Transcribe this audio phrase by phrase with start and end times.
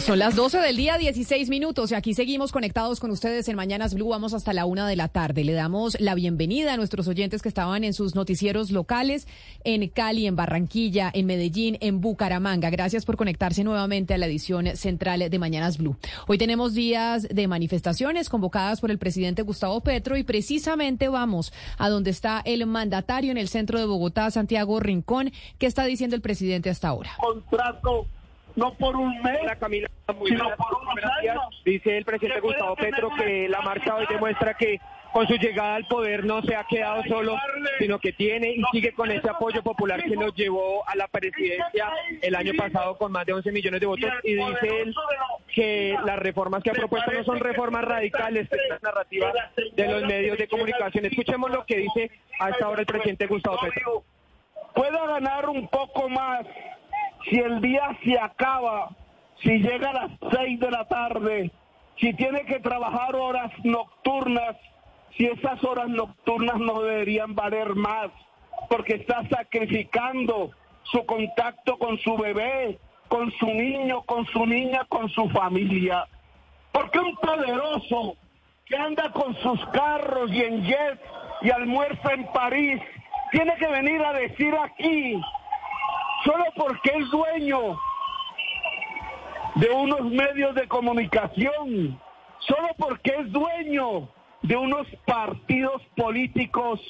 [0.00, 3.94] Son las 12 del día, 16 minutos, y aquí seguimos conectados con ustedes en Mañanas
[3.94, 4.08] Blue.
[4.08, 5.44] Vamos hasta la una de la tarde.
[5.44, 9.28] Le damos la bienvenida a nuestros oyentes que estaban en sus noticieros locales
[9.62, 12.68] en Cali, en Barranquilla, en Medellín, en Bucaramanga.
[12.70, 15.96] Gracias por conectarse nuevamente a la edición central de Mañanas Blue.
[16.26, 21.88] Hoy tenemos días de manifestaciones convocadas por el presidente Gustavo Petro y precisamente vamos a
[21.88, 25.30] donde está el mandatario en el centro de Bogotá, Santiago Rincón.
[25.58, 27.12] ¿Qué está diciendo el presidente hasta ahora?
[28.56, 31.62] No por un mes, Camila, muy sino por unos años.
[31.64, 34.80] Dice el presidente Gustavo Petro que la marcha hoy demuestra que
[35.14, 37.38] con su llegada al poder no se ha quedado solo,
[37.78, 41.88] sino que tiene y sigue con ese apoyo popular que nos llevó a la presidencia
[42.20, 44.94] el año pasado con más de 11 millones de votos y dice él
[45.54, 49.32] que las reformas que ha propuesto no son reformas radicales, es la narrativa
[49.72, 51.04] de los medios de comunicación.
[51.04, 54.02] Escuchemos lo que dice hasta ahora el presidente Gustavo Petro.
[54.74, 56.44] pueda ganar un poco más
[57.28, 58.90] si el día se acaba,
[59.42, 61.50] si llega a las seis de la tarde,
[61.98, 64.56] si tiene que trabajar horas nocturnas,
[65.16, 68.10] si esas horas nocturnas no deberían valer más,
[68.68, 70.50] porque está sacrificando
[70.82, 76.06] su contacto con su bebé, con su niño, con su niña, con su familia.
[76.72, 78.16] Porque un poderoso
[78.66, 81.00] que anda con sus carros y en jet
[81.42, 82.80] y almuerza en París,
[83.30, 85.20] tiene que venir a decir aquí,
[86.24, 87.78] solo porque es dueño
[89.56, 92.00] de unos medios de comunicación,
[92.40, 94.08] solo porque es dueño
[94.42, 96.80] de unos partidos políticos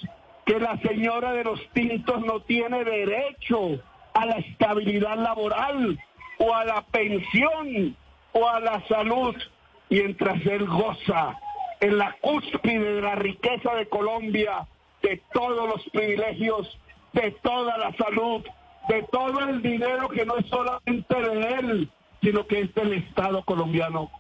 [0.47, 3.81] que la señora de los tintos no tiene derecho
[4.15, 5.99] a la estabilidad laboral
[6.39, 7.97] o a la pensión
[8.33, 9.35] o a la salud,
[9.91, 11.39] mientras él goza
[11.81, 14.67] en la cúspide de la riqueza de Colombia,
[15.03, 16.79] de todos los privilegios,
[17.13, 18.43] de toda la salud,
[18.89, 21.91] de todo el dinero que no es solamente de él,
[22.23, 24.11] sino que es del Estado colombiano.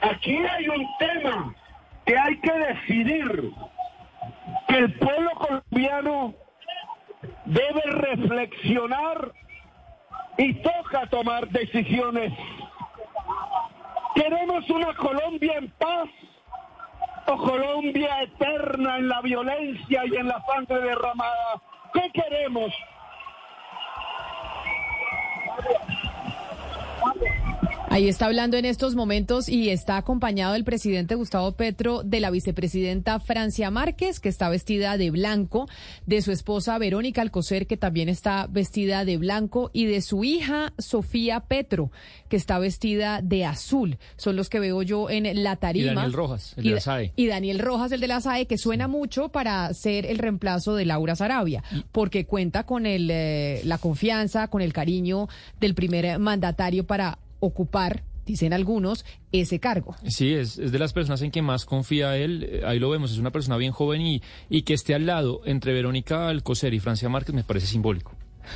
[0.00, 1.54] Aquí hay un tema
[2.06, 3.52] que hay que decidir,
[4.68, 6.34] que el pueblo colombiano
[7.44, 9.32] debe reflexionar
[10.36, 12.32] y toca tomar decisiones.
[14.14, 16.08] ¿Queremos una Colombia en paz
[17.26, 21.60] o Colombia eterna en la violencia y en la sangre derramada?
[21.92, 22.72] ¿Qué queremos?
[27.98, 32.30] Ahí está hablando en estos momentos y está acompañado el presidente Gustavo Petro de la
[32.30, 35.68] vicepresidenta Francia Márquez, que está vestida de blanco,
[36.06, 40.74] de su esposa Verónica Alcocer, que también está vestida de blanco, y de su hija
[40.78, 41.90] Sofía Petro,
[42.28, 43.98] que está vestida de azul.
[44.16, 45.90] Son los que veo yo en la tarima.
[45.90, 47.12] Y Daniel Rojas, el de la SAE.
[47.16, 50.84] Y Daniel Rojas, el de la SAE, que suena mucho para ser el reemplazo de
[50.84, 55.28] Laura Sarabia, porque cuenta con el, eh, la confianza, con el cariño
[55.58, 59.96] del primer mandatario para ocupar, dicen algunos, ese cargo.
[60.06, 62.46] Sí, es, es de las personas en que más confía él.
[62.48, 65.40] eh, Ahí lo vemos, es una persona bien joven y, y que esté al lado
[65.44, 68.12] entre Verónica Alcocer y Francia Márquez me parece simbólico.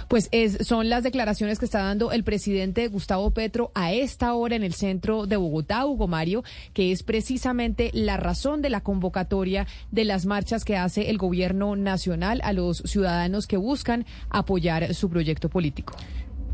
[0.09, 4.57] Pues es, son las declaraciones que está dando el presidente Gustavo Petro a esta hora
[4.57, 9.67] en el centro de Bogotá, Hugo Mario, que es precisamente la razón de la convocatoria
[9.91, 15.11] de las marchas que hace el gobierno nacional a los ciudadanos que buscan apoyar su
[15.11, 15.95] proyecto político.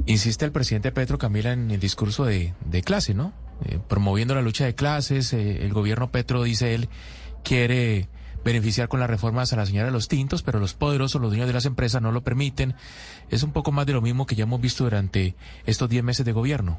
[0.07, 3.33] Insiste el presidente Petro Camila en el discurso de, de clase, ¿no?
[3.65, 5.33] Eh, promoviendo la lucha de clases.
[5.33, 6.89] eh, el gobierno Petro, dice él,
[7.45, 8.09] quiere
[8.45, 11.49] beneficiar con las reformas a la señora de los tintos, pero los poderosos, los dueños
[11.49, 12.75] de las empresas, no lo permiten.
[13.31, 15.35] Es un poco más de lo mismo que ya hemos visto durante
[15.67, 16.79] estos 10 meses de gobierno.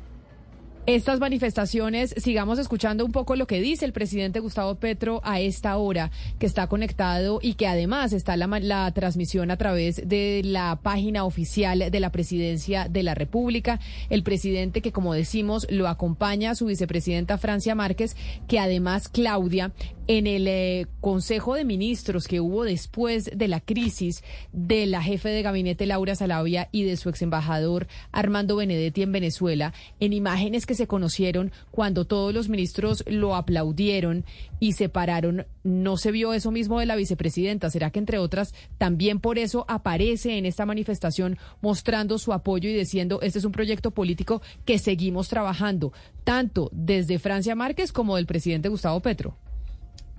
[0.89, 5.77] Estas manifestaciones, sigamos escuchando un poco lo que dice el presidente Gustavo Petro a esta
[5.77, 11.25] hora, que está conectado y que además está la, transmisión a través de la página
[11.25, 13.79] oficial de la presidencia de la República.
[14.09, 18.17] El presidente que, como decimos, lo acompaña su vicepresidenta Francia Márquez,
[18.47, 19.71] que además Claudia,
[20.09, 25.29] en el eh, Consejo de Ministros que hubo después de la crisis de la jefe
[25.29, 30.65] de gabinete Laura Salavia y de su ex embajador Armando Benedetti en Venezuela, en imágenes
[30.65, 34.25] que se conocieron cuando todos los ministros lo aplaudieron
[34.59, 37.69] y se pararon, no se vio eso mismo de la vicepresidenta.
[37.69, 42.73] ¿Será que entre otras también por eso aparece en esta manifestación mostrando su apoyo y
[42.73, 48.25] diciendo este es un proyecto político que seguimos trabajando, tanto desde Francia Márquez como del
[48.25, 49.37] presidente Gustavo Petro?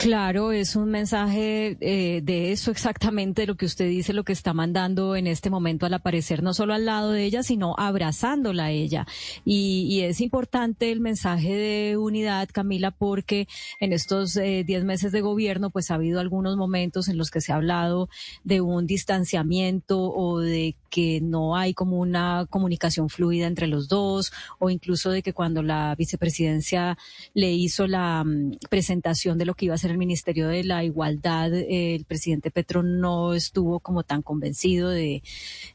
[0.01, 4.55] Claro, es un mensaje eh, de eso exactamente lo que usted dice, lo que está
[4.55, 8.71] mandando en este momento al aparecer, no solo al lado de ella, sino abrazándola a
[8.71, 9.07] ella.
[9.45, 13.47] Y, es importante el mensaje de unidad, Camila, porque
[13.79, 17.43] en estos eh, diez meses de gobierno, pues ha habido algunos momentos en los que
[17.43, 18.09] se ha hablado
[18.43, 24.33] de un distanciamiento o de que no hay como una comunicación fluida entre los dos,
[24.59, 26.97] o incluso de que cuando la vicepresidencia
[27.35, 30.85] le hizo la mm, presentación de lo que iba a ser el Ministerio de la
[30.85, 35.23] Igualdad, eh, el presidente Petro no estuvo como tan convencido de,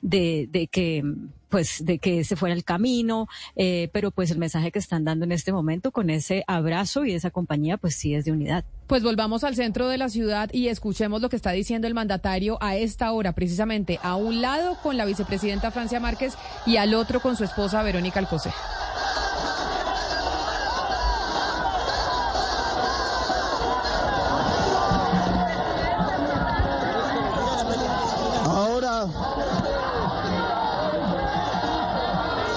[0.02, 1.04] de, que
[1.50, 5.26] pues de que ese fuera el camino, eh, pero pues el mensaje que están dando
[5.26, 8.66] en este momento con ese abrazo y esa compañía, pues sí es de unidad.
[8.88, 12.58] Pues volvamos al centro de la ciudad y escuchemos lo que está diciendo el mandatario
[12.62, 16.34] a esta hora, precisamente a un lado con la vicepresidenta Francia Márquez
[16.66, 18.54] y al otro con su esposa Verónica Alcocer.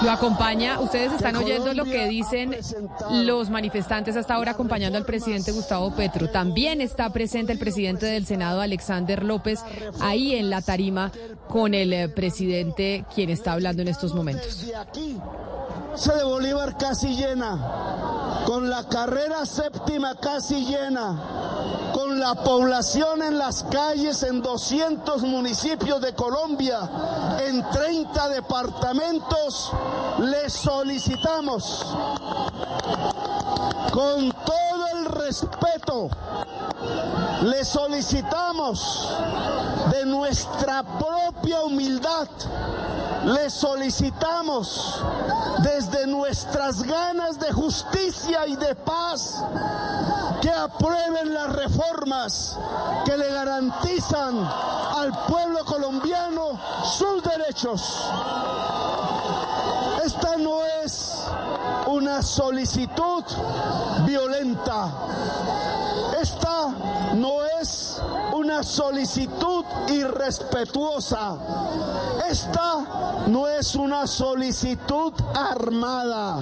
[0.09, 2.57] Lo acompaña, ustedes están oyendo lo que dicen
[3.11, 6.31] los manifestantes hasta ahora acompañando al presidente Gustavo Petro.
[6.31, 9.59] También está presente el presidente del Senado, Alexander López,
[10.01, 11.11] ahí en la tarima
[11.47, 14.65] con el eh, presidente quien está hablando en estos momentos.
[15.93, 21.21] Se de Bolívar casi llena, con la carrera séptima casi llena,
[22.19, 26.89] la población en las calles en 200 municipios de Colombia,
[27.39, 29.71] en 30 departamentos,
[30.19, 31.95] le solicitamos
[33.93, 36.09] con todo el respeto,
[37.43, 39.15] le solicitamos
[39.91, 42.27] de nuestra propia humildad,
[43.25, 45.01] le solicitamos
[45.59, 49.41] desde nuestras ganas de justicia y de paz
[50.41, 52.57] que aprueben las reformas
[53.05, 54.37] que le garantizan
[54.95, 58.09] al pueblo colombiano sus derechos.
[60.03, 61.25] Esta no es
[61.87, 63.23] una solicitud
[64.05, 64.89] violenta.
[66.21, 66.69] Esta
[67.15, 68.01] no es
[68.33, 71.35] una solicitud irrespetuosa.
[72.29, 76.39] Esta no es una solicitud armada.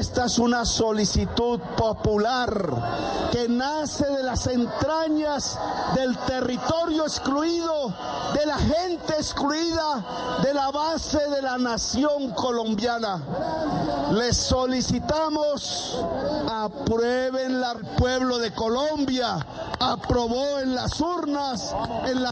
[0.00, 5.58] Esta es una solicitud popular que nace de las entrañas
[5.94, 7.94] del territorio excluido,
[8.32, 13.22] de la gente excluida, de la base de la nación colombiana.
[14.12, 16.02] Les solicitamos,
[16.50, 19.46] aprueben al pueblo de Colombia,
[19.78, 21.76] aprobó en las urnas,
[22.06, 22.30] en la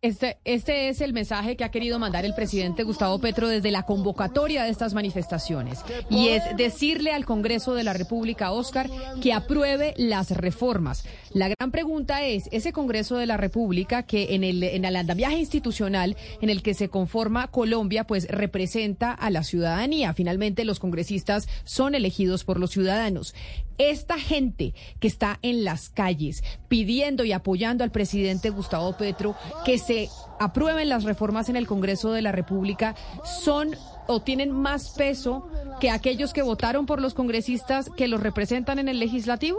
[0.00, 3.82] este, este es el mensaje que ha querido mandar el presidente Gustavo Petro desde la
[3.82, 8.88] convocatoria de estas manifestaciones y es decirle al Congreso de la República, Oscar,
[9.20, 11.04] que apruebe las reformas.
[11.32, 15.38] La gran pregunta es, ese Congreso de la República que en el, en el andamiaje
[15.38, 20.14] institucional en el que se conforma Colombia, pues representa a la ciudadanía.
[20.14, 23.34] Finalmente los congresistas son elegidos por los ciudadanos.
[23.78, 29.78] Esta gente que está en las calles pidiendo y apoyando al presidente Gustavo Petro que
[29.78, 30.08] se
[30.40, 33.76] aprueben las reformas en el Congreso de la República son
[34.08, 35.48] o tienen más peso
[35.80, 39.58] que aquellos que votaron por los congresistas que los representan en el legislativo?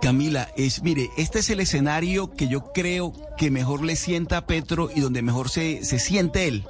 [0.00, 4.46] Camila, es, mire, este es el escenario que yo creo que mejor le sienta a
[4.46, 6.64] Petro y donde mejor se, se siente él,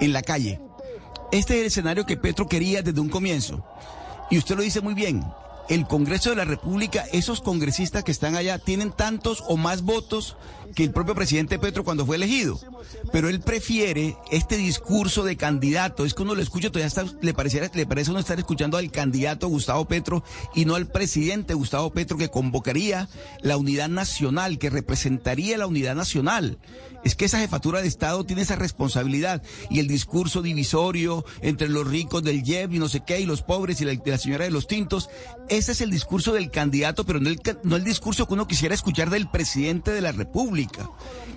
[0.00, 0.60] en la calle.
[1.32, 3.64] Este es el escenario que Petro quería desde un comienzo.
[4.30, 5.22] Y usted lo dice muy bien,
[5.70, 10.36] el Congreso de la República, esos congresistas que están allá tienen tantos o más votos
[10.74, 12.60] que el propio presidente Petro cuando fue elegido.
[13.12, 16.04] Pero él prefiere este discurso de candidato.
[16.04, 18.90] Es que uno lo escucha, todavía está, le, pareciera, le parece uno estar escuchando al
[18.90, 20.24] candidato Gustavo Petro
[20.54, 23.08] y no al presidente Gustavo Petro que convocaría
[23.40, 26.58] la unidad nacional, que representaría la unidad nacional.
[27.02, 31.86] Es que esa jefatura de Estado tiene esa responsabilidad y el discurso divisorio entre los
[31.86, 34.66] ricos del JEP y no sé qué y los pobres y la señora de los
[34.66, 35.08] tintos,
[35.60, 38.74] ese es el discurso del candidato, pero no el, no el discurso que uno quisiera
[38.74, 40.90] escuchar del presidente de la República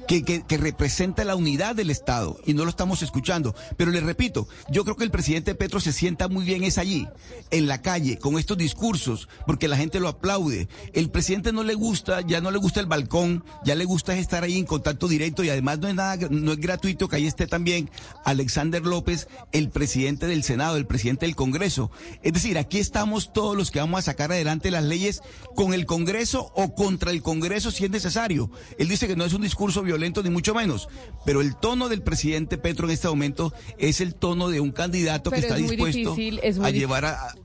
[0.08, 3.56] que, que, representa la unidad del Estado y no lo estamos escuchando.
[3.77, 7.08] Pero le repito, yo creo que el presidente Petro se sienta muy bien es allí,
[7.51, 10.68] en la calle, con estos discursos, porque la gente lo aplaude.
[10.94, 14.44] El presidente no le gusta, ya no le gusta el balcón, ya le gusta estar
[14.44, 17.48] ahí en contacto directo y además no es nada, no es gratuito que ahí esté
[17.48, 17.89] también
[18.25, 21.92] Alexander López, el presidente del Senado, el presidente del Congreso.
[22.22, 25.22] Es decir, aquí estamos todos los que vamos a sacar adelante las leyes
[25.56, 28.50] con el Congreso o contra el Congreso si es necesario.
[28.78, 30.90] Él dice que no es un discurso violento ni mucho menos,
[31.26, 35.32] pero el tono del presidente Petro en este momento es el tono de un candidato
[35.32, 36.16] que está dispuesto
[36.62, 37.36] a llevar a,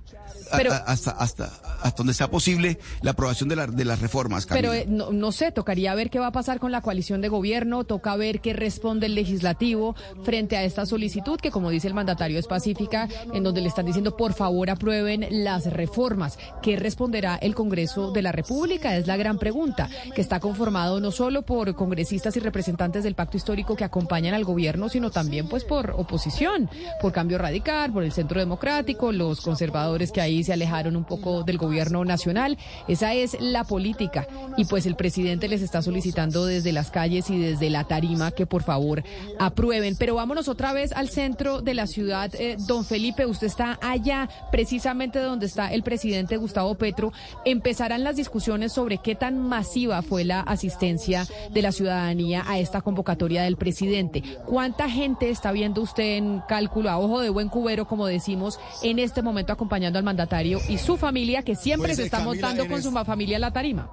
[0.51, 1.45] hasta, hasta,
[1.83, 4.47] hasta donde sea posible la aprobación de, la, de las reformas.
[4.47, 7.29] Pero eh, no, no, sé, tocaría ver qué va a pasar con la coalición de
[7.29, 11.95] gobierno, toca ver qué responde el legislativo frente a esta solicitud que, como dice el
[11.95, 16.39] mandatario, es pacífica, en donde le están diciendo por favor aprueben las reformas.
[16.63, 18.97] ¿Qué responderá el Congreso de la República?
[18.97, 23.37] Es la gran pregunta, que está conformado no solo por congresistas y representantes del pacto
[23.37, 26.69] histórico que acompañan al gobierno, sino también pues por oposición,
[27.01, 31.43] por cambio radical, por el centro democrático, los conservadores que ahí se alejaron un poco
[31.43, 32.57] del gobierno nacional.
[32.87, 34.27] Esa es la política.
[34.57, 38.47] Y pues el presidente les está solicitando desde las calles y desde la tarima que
[38.47, 39.03] por favor
[39.39, 39.97] aprueben.
[39.99, 42.31] Pero vámonos otra vez al centro de la ciudad.
[42.35, 47.13] Eh, don Felipe, usted está allá, precisamente donde está el presidente Gustavo Petro.
[47.45, 52.81] Empezarán las discusiones sobre qué tan masiva fue la asistencia de la ciudadanía a esta
[52.81, 54.23] convocatoria del presidente.
[54.47, 58.99] ¿Cuánta gente está viendo usted en cálculo a ojo de buen cubero, como decimos, en
[58.99, 62.83] este momento acompañando al mandatario y su familia, que siempre pues, se está montando con
[62.83, 63.91] su familia en la tarima?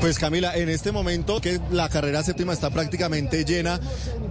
[0.00, 3.80] Pues Camila, en este momento que la carrera séptima está prácticamente llena,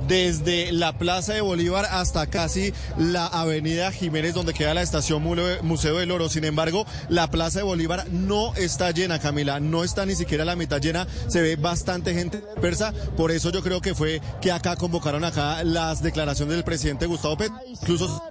[0.07, 5.23] desde la Plaza de Bolívar hasta casi la Avenida Jiménez, donde queda la estación
[5.61, 6.27] Museo del Oro.
[6.27, 10.55] Sin embargo, la Plaza de Bolívar no está llena, Camila, no está ni siquiera la
[10.55, 14.75] mitad llena, se ve bastante gente persa, por eso yo creo que fue que acá
[14.75, 18.21] convocaron acá las declaraciones del presidente Gustavo Petro, incluso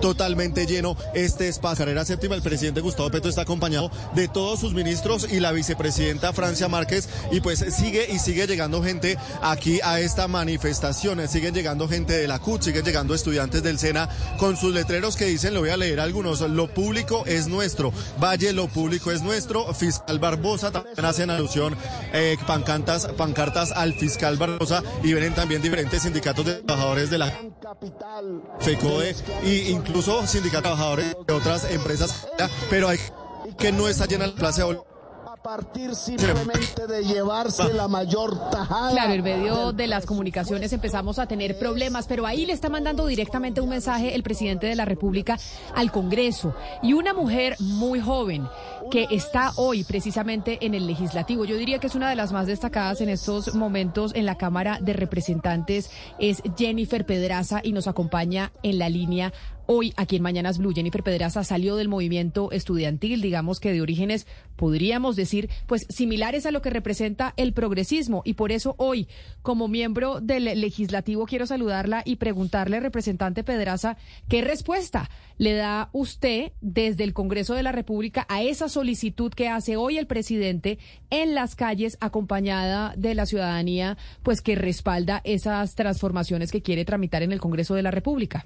[0.00, 1.80] totalmente lleno este espacio.
[1.80, 6.32] Carrera séptima, el presidente Gustavo Petro está acompañado de todos sus ministros y la vicepresidenta
[6.34, 7.08] Francia Márquez.
[7.30, 12.28] Y pues sigue y sigue llegando gente aquí a esta manifestación, siguen llegando gente de
[12.28, 14.08] la CUT, siguen llegando estudiantes del SENA
[14.38, 18.52] con sus letreros que dicen, lo voy a leer algunos, lo público es nuestro, Valle,
[18.52, 21.76] lo público es nuestro, fiscal Barbosa también hacen alusión,
[22.12, 27.32] eh, pancartas, pancartas al fiscal Barbosa y vienen también diferentes sindicatos de trabajadores de la
[28.60, 32.26] FECODE y incluso sindicatos trabajadores de otras empresas,
[32.68, 32.98] pero hay
[33.58, 34.78] que no está llena la plaza de
[35.42, 38.90] partir simplemente de llevarse la mayor tajada.
[38.90, 43.06] Claro, en medio de las comunicaciones empezamos a tener problemas, pero ahí le está mandando
[43.06, 45.38] directamente un mensaje el presidente de la República
[45.74, 48.46] al Congreso y una mujer muy joven
[48.90, 51.44] que está hoy precisamente en el legislativo.
[51.44, 54.78] Yo diría que es una de las más destacadas en estos momentos en la Cámara
[54.80, 59.32] de Representantes es Jennifer Pedraza y nos acompaña en la línea
[59.72, 64.26] Hoy, aquí en Mañanas Blue, Jennifer Pedraza salió del movimiento estudiantil, digamos que de orígenes,
[64.56, 68.22] podríamos decir, pues similares a lo que representa el progresismo.
[68.24, 69.06] Y por eso hoy,
[69.42, 73.96] como miembro del legislativo, quiero saludarla y preguntarle, representante Pedraza,
[74.28, 75.08] ¿qué respuesta
[75.40, 79.96] le da usted desde el Congreso de la República a esa solicitud que hace hoy
[79.96, 80.78] el presidente
[81.08, 87.22] en las calles, acompañada de la ciudadanía, pues que respalda esas transformaciones que quiere tramitar
[87.22, 88.44] en el Congreso de la República?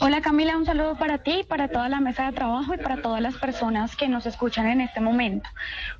[0.00, 3.20] Hola Camila, un saludo para ti, para toda la mesa de trabajo y para todas
[3.20, 5.48] las personas que nos escuchan en este momento.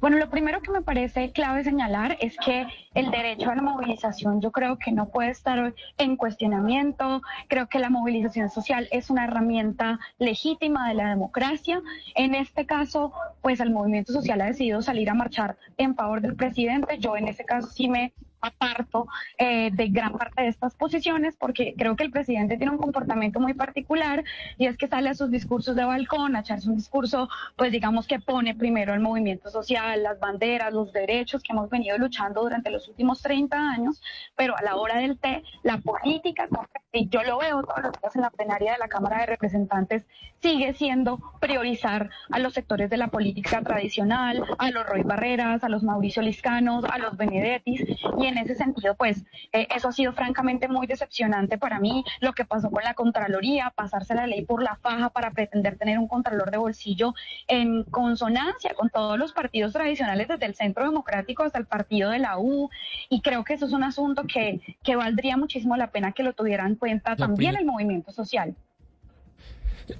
[0.00, 4.40] Bueno, lo primero que me parece clave señalar es que el derecho a la movilización
[4.40, 7.23] yo creo que no puede estar en cuestionamiento.
[7.49, 11.81] Creo que la movilización social es una herramienta legítima de la democracia.
[12.14, 16.35] En este caso, pues el movimiento social ha decidido salir a marchar en favor del
[16.35, 16.99] presidente.
[16.99, 19.06] Yo en ese caso sí me aparto
[19.38, 23.40] eh, de gran parte de estas posiciones porque creo que el presidente tiene un comportamiento
[23.40, 24.25] muy particular
[24.58, 28.06] y es que sale a sus discursos de balcón a echarse un discurso, pues digamos
[28.06, 32.70] que pone primero el movimiento social, las banderas, los derechos que hemos venido luchando durante
[32.70, 34.02] los últimos 30 años,
[34.37, 36.49] pero a la hora del té, la política,
[36.92, 40.06] y yo lo veo todos los días en la plenaria de la Cámara de Representantes,
[40.40, 45.68] sigue siendo priorizar a los sectores de la política tradicional, a los Roy Barreras, a
[45.68, 47.82] los Mauricio Liscanos, a los Benedettis,
[48.18, 52.33] y en ese sentido, pues eh, eso ha sido francamente muy decepcionante para mí, lo
[52.33, 56.09] que pasó con la Contraloría, pasarse la ley por la faja para pretender tener un
[56.09, 57.15] Contralor de bolsillo
[57.49, 62.19] en consonancia con todos los partidos tradicionales, desde el Centro Democrático hasta el partido de
[62.19, 62.71] la U,
[63.09, 66.33] y creo que eso es un asunto que, que valdría muchísimo la pena que lo
[66.33, 68.55] tuvieran en cuenta también el movimiento social.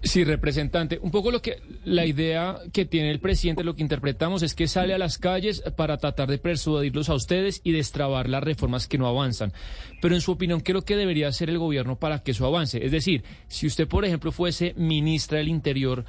[0.03, 0.99] Sí, representante.
[1.03, 4.69] Un poco lo que la idea que tiene el presidente, lo que interpretamos es que
[4.69, 8.99] sale a las calles para tratar de persuadirlos a ustedes y destrabar las reformas que
[8.99, 9.53] no avanzan.
[10.01, 12.47] Pero en su opinión, ¿qué es lo que debería hacer el gobierno para que eso
[12.47, 12.85] avance?
[12.85, 16.05] Es decir, si usted, por ejemplo, fuese ministra del Interior,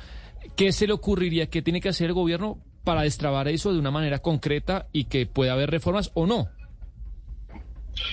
[0.55, 1.47] ¿qué se le ocurriría?
[1.47, 5.25] ¿Qué tiene que hacer el gobierno para destrabar eso de una manera concreta y que
[5.25, 6.49] pueda haber reformas o no?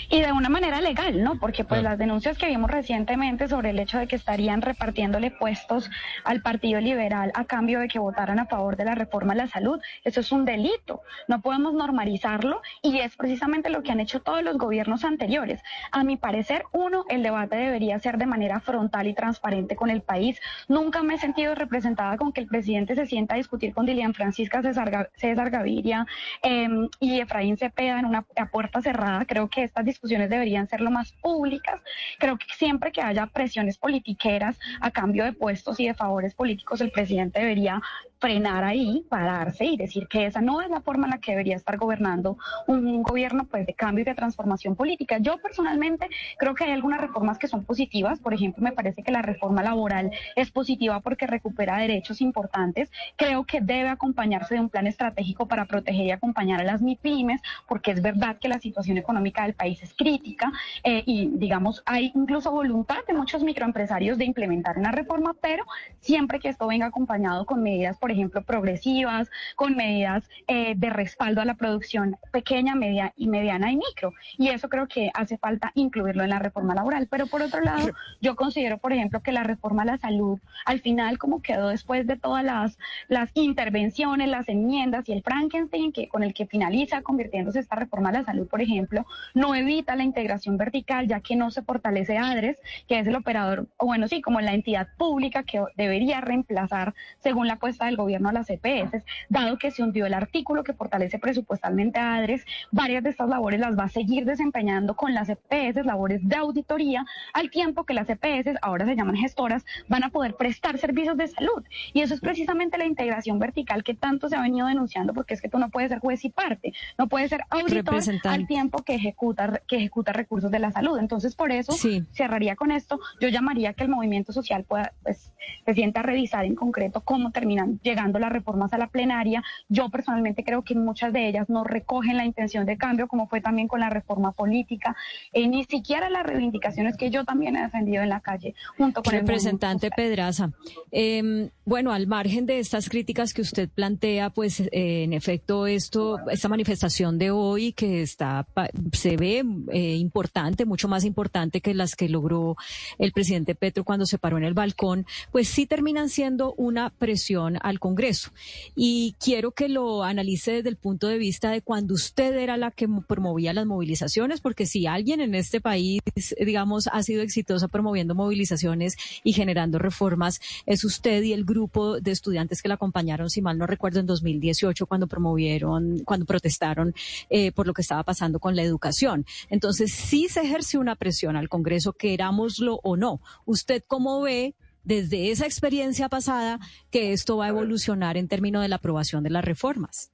[0.09, 1.39] Y de una manera legal, ¿no?
[1.39, 5.91] Porque pues las denuncias que vimos recientemente sobre el hecho de que estarían repartiéndole puestos
[6.25, 9.47] al Partido Liberal a cambio de que votaran a favor de la reforma a la
[9.47, 11.03] salud, eso es un delito.
[11.29, 15.63] No podemos normalizarlo y es precisamente lo que han hecho todos los gobiernos anteriores.
[15.93, 20.03] A mi parecer, uno, el debate debería ser de manera frontal y transparente con el
[20.03, 20.41] país.
[20.69, 24.15] Nunca me he sentido representada con que el presidente se sienta a discutir con Dilian
[24.15, 26.07] Francisca César, Gaviria
[26.43, 29.25] em, y Efraín Cepeda en una puerta cerrada.
[29.25, 31.81] Creo que estas discusiones deberían ser lo más públicas.
[32.19, 36.81] Creo que siempre que haya presiones politiqueras a cambio de puestos y de favores políticos,
[36.81, 37.81] el presidente debería
[38.21, 41.57] frenar ahí, pararse y decir que esa no es la forma en la que debería
[41.57, 42.37] estar gobernando
[42.67, 45.19] un, gobierno pues de cambio y de transformación política.
[45.19, 46.09] Yo personalmente
[46.39, 49.63] creo que hay algunas reformas que son positivas, por ejemplo, me parece que la reforma
[49.63, 52.91] laboral es positiva porque recupera derechos importantes.
[53.17, 57.41] Creo que debe acompañarse de un plan estratégico para proteger y acompañar a las MIPIMES,
[57.67, 60.53] porque es verdad que la situación económica del país es crítica
[60.85, 65.65] eh, y digamos hay incluso voluntad de muchos microempresarios de implementar una reforma, pero
[66.01, 70.91] siempre que esto venga acompañado con medidas por por ejemplo, progresivas, con medidas eh, de
[70.91, 74.15] respaldo a la producción pequeña, media y mediana y micro.
[74.37, 77.07] Y eso creo que hace falta incluirlo en la reforma laboral.
[77.09, 77.91] Pero por otro lado,
[78.21, 82.05] yo considero, por ejemplo, que la reforma a la salud, al final, como quedó después
[82.09, 87.03] de todas las, las intervenciones, las enmiendas y el Frankenstein que, con el que finaliza
[87.03, 91.37] convirtiéndose esta reforma a la salud, por ejemplo, no evita la integración vertical, ya que
[91.37, 95.45] no se fortalece ADRES, que es el operador, o bueno, sí, como la entidad pública
[95.45, 100.07] que debería reemplazar, según la apuesta del gobierno a las EPS, dado que se hundió
[100.07, 104.25] el artículo que fortalece presupuestalmente a ADRES, varias de estas labores las va a seguir
[104.25, 109.17] desempeñando con las EPS, labores de auditoría, al tiempo que las EPS, ahora se llaman
[109.17, 111.65] gestoras, van a poder prestar servicios de salud.
[111.93, 115.41] Y eso es precisamente la integración vertical que tanto se ha venido denunciando, porque es
[115.41, 118.95] que tú no puedes ser juez y parte, no puedes ser auditor al tiempo que
[118.95, 120.99] ejecuta, que ejecuta recursos de la salud.
[120.99, 121.73] Entonces, por eso
[122.13, 123.01] cerraría con esto.
[123.21, 125.33] Yo llamaría que el movimiento social pueda, pues,
[125.65, 129.43] se sienta a revisar en concreto cómo terminan llegando las reformas a la plenaria.
[129.69, 133.41] Yo personalmente creo que muchas de ellas no recogen la intención de cambio, como fue
[133.41, 134.97] también con la reforma política,
[135.33, 139.15] eh, ni siquiera las reivindicaciones que yo también he defendido en la calle, junto con
[139.15, 140.51] el representante Pedraza.
[140.91, 144.69] Em, bueno, al margen de estas críticas que usted plantea, pues eh,
[145.05, 148.47] en efecto esto, esta manifestación de hoy que está
[148.93, 152.57] se ve eh, importante, mucho más importante que las que logró
[152.99, 157.59] el presidente Petro cuando se paró en el balcón, pues sí terminan siendo una presión
[157.63, 158.31] al Congreso.
[158.77, 162.71] Y quiero que lo analice desde el punto de vista de cuando usted era la
[162.71, 166.01] que promovía las movilizaciones, porque si alguien en este país,
[166.39, 172.13] digamos, ha sido exitoso promoviendo movilizaciones y generando reformas, es usted y el grupo de
[172.13, 176.95] estudiantes que la acompañaron, si mal no recuerdo, en 2018, cuando promovieron, cuando protestaron
[177.29, 179.27] eh, por lo que estaba pasando con la educación.
[179.49, 183.21] Entonces, sí se ejerce una presión al Congreso, querámoslo o no.
[183.47, 186.59] ¿Usted cómo ve desde esa experiencia pasada
[186.91, 190.13] que esto va a evolucionar en términos de la aprobación de las reformas.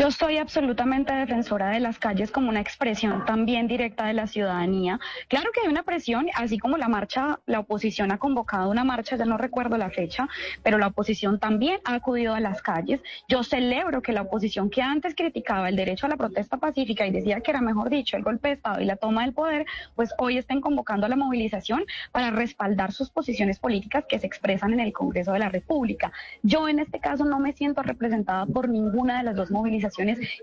[0.00, 4.98] Yo soy absolutamente defensora de las calles como una expresión también directa de la ciudadanía.
[5.28, 9.16] Claro que hay una presión, así como la marcha, la oposición ha convocado una marcha,
[9.16, 10.26] ya no recuerdo la fecha,
[10.62, 13.02] pero la oposición también ha acudido a las calles.
[13.28, 17.10] Yo celebro que la oposición que antes criticaba el derecho a la protesta pacífica y
[17.10, 20.14] decía que era mejor dicho el golpe de Estado y la toma del poder, pues
[20.16, 24.80] hoy estén convocando a la movilización para respaldar sus posiciones políticas que se expresan en
[24.80, 26.10] el Congreso de la República.
[26.42, 29.89] Yo en este caso no me siento representada por ninguna de las dos movilizaciones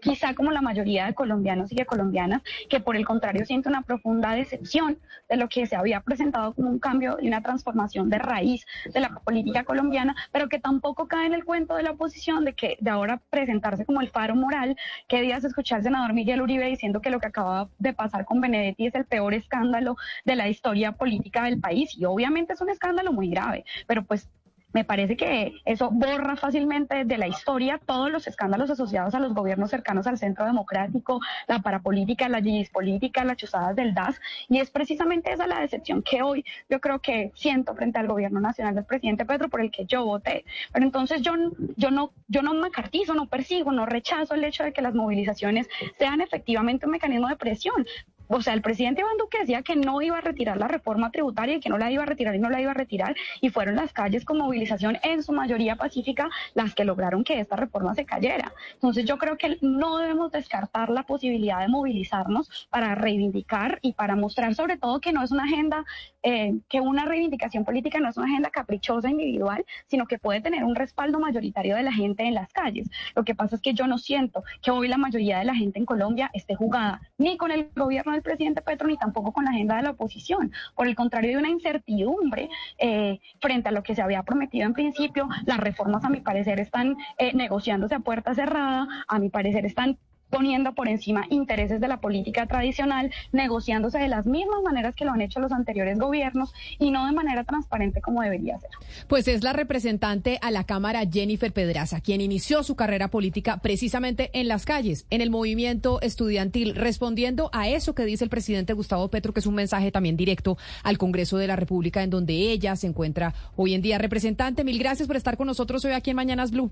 [0.01, 3.81] quizá como la mayoría de colombianos y de colombianas, que por el contrario siente una
[3.81, 8.19] profunda decepción de lo que se había presentado como un cambio y una transformación de
[8.19, 12.45] raíz de la política colombiana, pero que tampoco cae en el cuento de la oposición
[12.45, 16.41] de que de ahora presentarse como el faro moral, que días escuchar al senador Miguel
[16.41, 20.35] Uribe diciendo que lo que acaba de pasar con Benedetti es el peor escándalo de
[20.35, 24.29] la historia política del país, y obviamente es un escándalo muy grave, pero pues
[24.73, 29.33] me parece que eso borra fácilmente de la historia todos los escándalos asociados a los
[29.33, 34.69] gobiernos cercanos al centro democrático, la parapolítica, la política, las chuzadas del DAS, y es
[34.69, 38.85] precisamente esa la decepción que hoy yo creo que siento frente al gobierno nacional del
[38.85, 40.45] presidente Pedro por el que yo voté.
[40.71, 41.33] Pero entonces yo,
[41.75, 45.67] yo no, yo no macartizo, no persigo, no rechazo el hecho de que las movilizaciones
[45.97, 47.85] sean efectivamente un mecanismo de presión
[48.27, 51.55] o sea, el presidente Iván Duque decía que no iba a retirar la reforma tributaria
[51.55, 53.75] y que no la iba a retirar y no la iba a retirar, y fueron
[53.75, 58.05] las calles con movilización en su mayoría pacífica las que lograron que esta reforma se
[58.05, 58.53] cayera.
[58.73, 64.15] Entonces yo creo que no debemos descartar la posibilidad de movilizarnos para reivindicar y para
[64.15, 65.85] mostrar sobre todo que no es una agenda,
[66.23, 70.63] eh, que una reivindicación política no es una agenda caprichosa individual, sino que puede tener
[70.63, 72.89] un respaldo mayoritario de la gente en las calles.
[73.15, 75.79] Lo que pasa es que yo no siento que hoy la mayoría de la gente
[75.79, 79.51] en Colombia esté jugada ni con el gobierno del presidente Petro ni tampoco con la
[79.51, 80.51] agenda de la oposición.
[80.75, 84.73] Por el contrario, hay una incertidumbre eh, frente a lo que se había prometido en
[84.73, 85.29] principio.
[85.45, 89.97] Las reformas, a mi parecer, están eh, negociándose a puerta cerrada, a mi parecer, están
[90.29, 95.11] poniendo por encima intereses de la política tradicional, negociándose de las mismas maneras que lo
[95.11, 98.69] han hecho los anteriores gobiernos y no de manera transparente como debería ser.
[99.07, 104.29] Pues es la representante a la Cámara Jennifer Pedraza, quien inició su carrera política precisamente
[104.33, 109.07] en las calles, en el movimiento estudiantil, respondiendo a eso que dice el presidente Gustavo
[109.09, 112.75] Petro, que es un mensaje también directo al Congreso de la República, en donde ella
[112.75, 113.97] se encuentra hoy en día.
[113.97, 116.71] Representante, mil gracias por estar con nosotros hoy aquí en Mañanas Blue.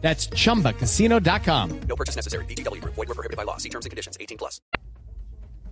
[0.00, 1.80] That's chumbacasino.com.
[1.86, 2.46] No purchase necessary.
[2.46, 2.82] BGW.
[2.84, 3.58] Void were prohibited by law.
[3.58, 4.62] See terms and conditions 18 plus.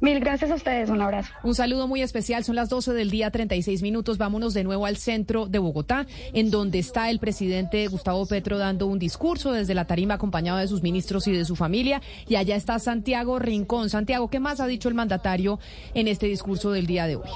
[0.00, 1.32] Mil gracias a ustedes, un abrazo.
[1.42, 4.18] Un saludo muy especial, son las 12 del día, 36 minutos.
[4.18, 8.88] Vámonos de nuevo al centro de Bogotá, en donde está el presidente Gustavo Petro dando
[8.88, 12.02] un discurso desde la tarima acompañado de sus ministros y de su familia.
[12.28, 13.88] Y allá está Santiago Rincón.
[13.88, 15.58] Santiago, ¿qué más ha dicho el mandatario
[15.94, 17.28] en este discurso del día de hoy?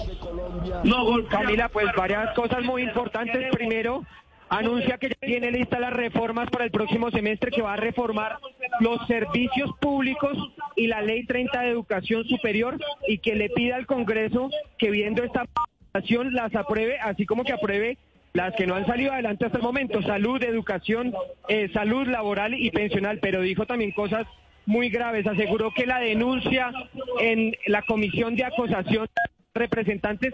[0.85, 3.41] No, Camila, pues varias cosas muy importantes.
[3.53, 4.05] Primero,
[4.51, 8.39] anuncia que ya tiene lista las reformas para el próximo semestre que va a reformar
[8.81, 10.37] los servicios públicos
[10.77, 15.23] y la ley 30 de educación superior y que le pida al Congreso que viendo
[15.23, 15.45] esta
[15.93, 17.97] votación las apruebe, así como que apruebe
[18.33, 21.15] las que no han salido adelante hasta el momento, salud, educación,
[21.49, 24.27] eh, salud laboral y pensional, pero dijo también cosas
[24.67, 26.73] muy graves, aseguró que la denuncia
[27.21, 29.09] en la comisión de acusación
[29.55, 30.33] representantes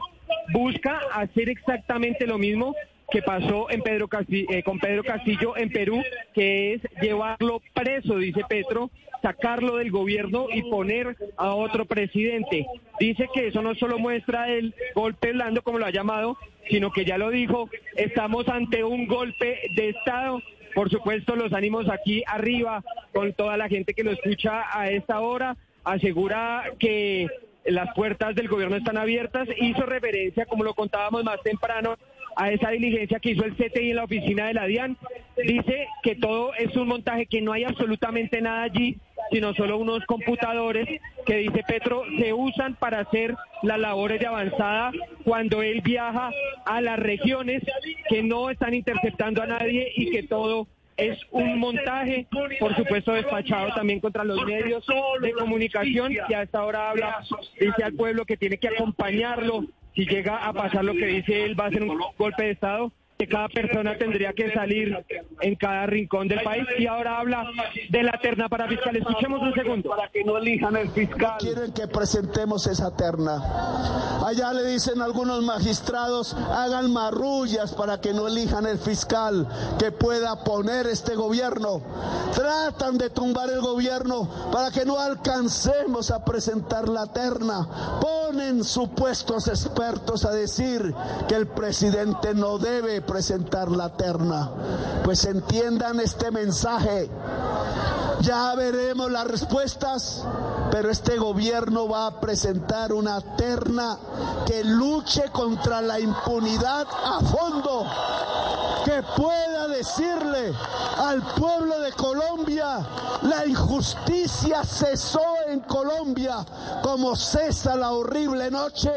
[0.53, 2.75] busca hacer exactamente lo mismo
[3.11, 6.03] que pasó en Pedro eh, con Pedro Castillo en Perú,
[6.35, 8.91] que es llevarlo preso, dice Petro,
[9.23, 12.67] sacarlo del gobierno y poner a otro presidente.
[12.99, 16.37] Dice que eso no solo muestra el golpe blando, como lo ha llamado,
[16.69, 20.43] sino que ya lo dijo, estamos ante un golpe de Estado.
[20.75, 25.21] Por supuesto, los ánimos aquí arriba, con toda la gente que lo escucha a esta
[25.21, 27.29] hora, asegura que
[27.65, 31.97] las puertas del gobierno están abiertas, hizo referencia, como lo contábamos más temprano,
[32.37, 34.97] a esa diligencia que hizo el CTI en la oficina de la DIAN.
[35.37, 38.99] Dice que todo es un montaje, que no hay absolutamente nada allí,
[39.33, 40.87] sino solo unos computadores
[41.25, 44.93] que, dice Petro, se usan para hacer las labores de avanzada
[45.25, 46.31] cuando él viaja
[46.67, 47.63] a las regiones
[48.09, 52.27] que no están interceptando a nadie y que todo es un montaje,
[52.59, 54.85] por supuesto despachado también contra los medios
[55.21, 57.23] de comunicación y a esta hora habla,
[57.61, 59.65] dice al pueblo que tiene que acompañarlo
[59.97, 62.93] si llega a pasar lo que dice él, va a ser un golpe de Estado
[63.19, 64.95] que cada persona tendría que salir
[65.41, 67.47] en cada rincón del país y ahora habla
[67.89, 68.95] de la terna para fiscal.
[68.95, 69.89] Escuchemos un segundo.
[69.89, 71.37] Para que no elijan el fiscal.
[71.39, 73.39] Quieren que presentemos esa terna.
[74.27, 79.47] Allá le dicen algunos magistrados, hagan marrullas para que no elijan el fiscal
[79.79, 81.81] que pueda poner este gobierno.
[82.35, 87.69] Tratan de tumbar el gobierno para que no alcancemos a presentar la terna.
[88.01, 90.93] Ponen supuestos expertos a decir
[91.29, 94.51] que el presidente no debe presentar la terna.
[95.05, 97.09] Pues entiendan este mensaje.
[98.23, 100.25] Ya veremos las respuestas,
[100.77, 103.97] pero este gobierno va a presentar una terna
[104.47, 107.87] que luche contra la impunidad a fondo,
[108.85, 110.53] que pueda decirle
[110.99, 112.87] al pueblo de Colombia,
[113.23, 116.45] la injusticia cesó en Colombia
[116.83, 118.91] como cesa la horrible noche,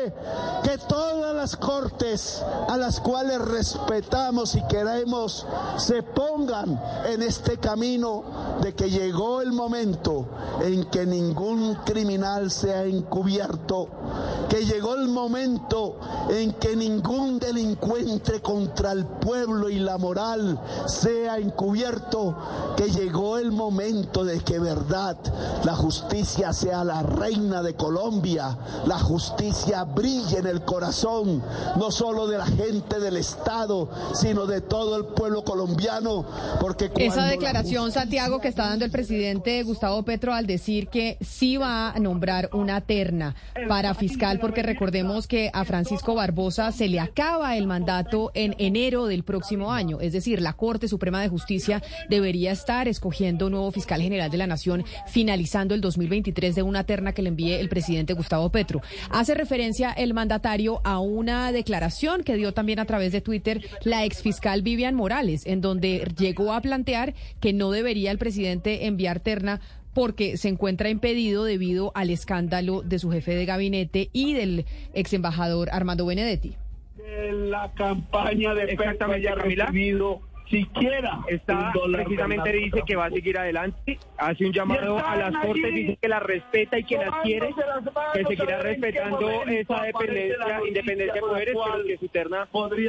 [0.64, 5.46] que todas las cortes a las cuales respetamos y queremos
[5.78, 8.24] se pongan en este camino
[8.62, 10.28] de que llegó el momento
[10.62, 13.88] en que ningún criminal sea encubierto,
[14.50, 15.98] que llegó el momento
[16.30, 22.36] en que ningún delincuente contra el pueblo y la moral sea encubierto,
[22.76, 25.18] que llegó el momento de que verdad,
[25.64, 31.44] la justicia justicia sea la reina de Colombia, la justicia brille en el corazón,
[31.78, 36.26] no solo de la gente del Estado, sino de todo el pueblo colombiano,
[36.62, 41.58] porque esa declaración, Santiago, que está dando el presidente Gustavo Petro al decir que sí
[41.58, 43.36] va a nombrar una terna
[43.68, 49.08] para fiscal, porque recordemos que a Francisco Barbosa se le acaba el mandato en enero
[49.08, 54.02] del próximo año, es decir, la Corte Suprema de Justicia debería estar escogiendo nuevo fiscal
[54.02, 58.14] general de la Nación, finalizando el 2023 de una terna que le envíe el presidente
[58.14, 58.82] Gustavo Petro.
[59.10, 64.06] Hace referencia el mandatario a una declaración que dio también a través de Twitter la
[64.06, 69.60] exfiscal Vivian Morales, en donde llegó a plantear que no debería el presidente enviar terna
[69.94, 75.14] porque se encuentra impedido debido al escándalo de su jefe de gabinete y del ex
[75.14, 76.56] embajador Armando Benedetti.
[77.50, 84.00] la campaña de Petro haya recibido siquiera está precisamente dice que va a seguir adelante
[84.18, 87.54] hace un llamado a las cortes dice que la respeta y que las quiere
[88.14, 92.48] que seguirá respetando esa dependencia independencia de poderes pero que su terna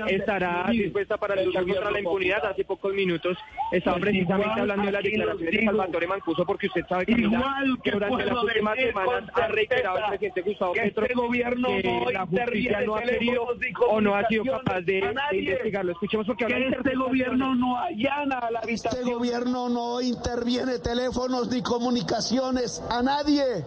[0.08, 2.44] estará dispuesta para luchar contra la impunidad.
[2.46, 3.36] Hace pocos minutos
[3.72, 8.24] estaba precisamente hablando de las declaraciones de Salvatore Mancuso porque usted sabe que, que durante
[8.26, 12.96] las últimas semanas ha reiterado el presidente Gustavo Petro este gobierno que la justicia no
[12.96, 13.46] ha querido
[13.88, 15.92] o no ha sido capaz de, investigarlo.
[15.92, 19.02] Escuchemos porque que este gobierno no allana la habitación.
[19.02, 23.64] Este gobierno no interviene teléfonos ni comunicaciones a nadie.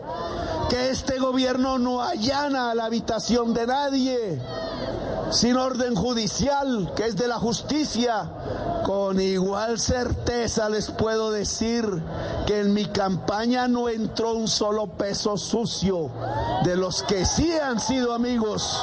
[0.69, 4.41] Que este gobierno no allana la habitación de nadie.
[5.31, 8.29] Sin orden judicial, que es de la justicia.
[8.85, 11.85] Con igual certeza les puedo decir
[12.45, 16.11] que en mi campaña no entró un solo peso sucio
[16.63, 18.79] de los que sí han sido amigos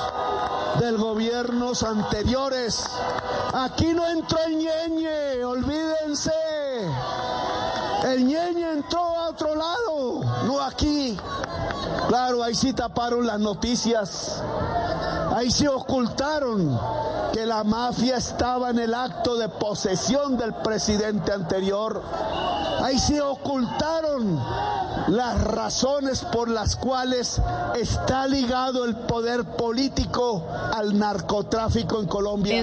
[0.81, 2.85] del gobiernos anteriores.
[3.53, 6.31] Aquí no entró el ñeñe, olvídense.
[8.05, 11.19] El ñeñe entró a otro lado, no aquí.
[12.09, 14.41] Claro, ahí sí taparon las noticias.
[15.35, 16.79] Ahí sí ocultaron
[17.33, 22.03] que la mafia estaba en el acto de posesión del presidente anterior.
[22.83, 24.41] Ahí sí ocultaron
[25.11, 27.42] las razones por las cuales
[27.77, 32.61] está ligado el poder político al narcotráfico en Colombia.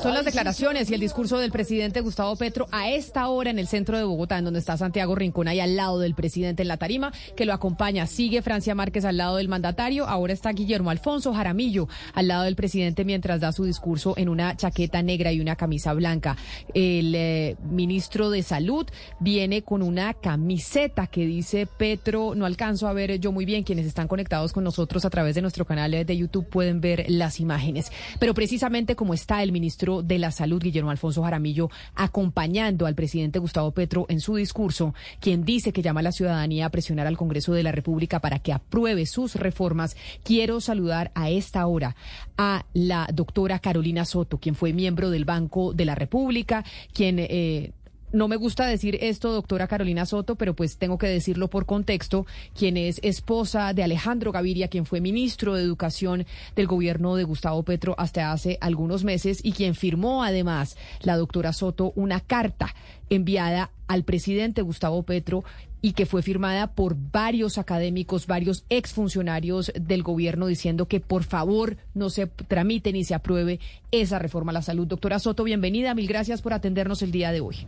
[0.00, 3.66] son las declaraciones y el discurso del presidente Gustavo Petro a esta hora en el
[3.66, 6.76] centro de Bogotá, en donde está Santiago Rincón, ahí al lado del presidente en la
[6.76, 8.06] tarima, que lo acompaña.
[8.06, 12.54] Sigue Francia Márquez al lado del mandatario, ahora está Guillermo Alfonso Jaramillo al lado del
[12.54, 16.36] presidente mientras da su discurso en una chaqueta negra y una camisa blanca.
[16.74, 18.86] El eh, ministro de Salud
[19.18, 21.87] viene con una camiseta que dice Petro,
[22.34, 25.42] no alcanzo a ver yo muy bien, quienes están conectados con nosotros a través de
[25.42, 27.90] nuestro canal de YouTube pueden ver las imágenes.
[28.18, 33.38] Pero precisamente como está el ministro de la Salud, Guillermo Alfonso Jaramillo, acompañando al presidente
[33.38, 37.16] Gustavo Petro en su discurso, quien dice que llama a la ciudadanía a presionar al
[37.16, 41.96] Congreso de la República para que apruebe sus reformas, quiero saludar a esta hora
[42.36, 47.72] a la doctora Carolina Soto, quien fue miembro del Banco de la República, quien eh,
[48.12, 52.26] no me gusta decir esto, doctora Carolina Soto, pero pues tengo que decirlo por contexto,
[52.54, 57.62] quien es esposa de Alejandro Gaviria, quien fue ministro de Educación del gobierno de Gustavo
[57.62, 62.74] Petro hasta hace algunos meses y quien firmó además la doctora Soto una carta
[63.10, 65.44] enviada al presidente Gustavo Petro
[65.80, 71.76] y que fue firmada por varios académicos, varios exfuncionarios del gobierno diciendo que por favor
[71.94, 73.60] no se tramite ni se apruebe
[73.90, 74.86] esa reforma a la salud.
[74.86, 75.94] Doctora Soto, bienvenida.
[75.94, 77.66] Mil gracias por atendernos el día de hoy.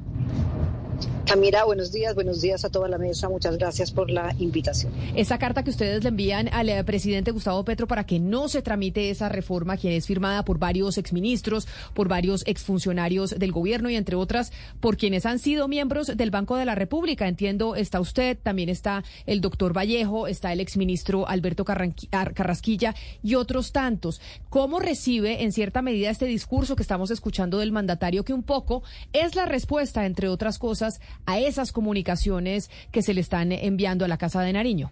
[1.31, 3.29] Camila, buenos días, buenos días a toda la mesa.
[3.29, 4.93] Muchas gracias por la invitación.
[5.15, 8.63] Esa carta que ustedes le envían al eh, presidente Gustavo Petro para que no se
[8.63, 13.95] tramite esa reforma, que es firmada por varios exministros, por varios exfuncionarios del gobierno y
[13.95, 17.29] entre otras por quienes han sido miembros del Banco de la República.
[17.29, 23.71] Entiendo, está usted, también está el doctor Vallejo, está el exministro Alberto Carrasquilla y otros
[23.71, 24.21] tantos.
[24.49, 28.83] ¿Cómo recibe en cierta medida este discurso que estamos escuchando del mandatario que un poco
[29.13, 34.09] es la respuesta, entre otras cosas, a esas comunicaciones que se le están enviando a
[34.09, 34.91] la Casa de Nariño?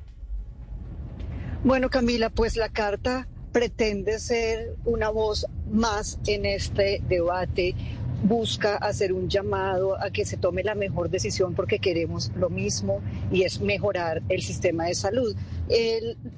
[1.65, 7.75] Bueno, Camila, pues la carta pretende ser una voz más en este debate,
[8.23, 13.01] busca hacer un llamado a que se tome la mejor decisión porque queremos lo mismo
[13.33, 15.35] y es mejorar el sistema de salud.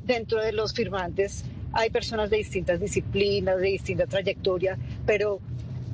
[0.07, 5.41] dentro de los firmantes hay personas de distintas disciplinas, de distinta trayectoria, pero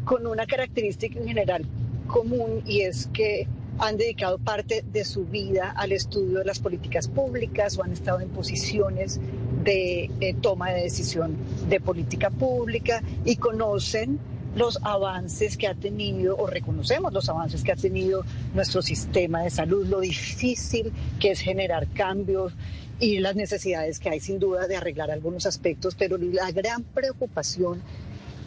[0.04, 1.66] con una característica en general
[2.06, 3.46] común y es que
[3.78, 8.20] han dedicado parte de su vida al estudio de las políticas públicas o han estado
[8.20, 9.20] en posiciones
[9.62, 11.36] de, toma de decisión
[11.68, 14.18] de política pública y conocen
[14.54, 19.50] los avances que ha tenido, o reconocemos los avances que ha tenido nuestro sistema de
[19.50, 22.54] salud, lo difícil que es generar cambios
[22.98, 27.82] y las necesidades que hay sin duda de arreglar algunos aspectos, pero la gran preocupación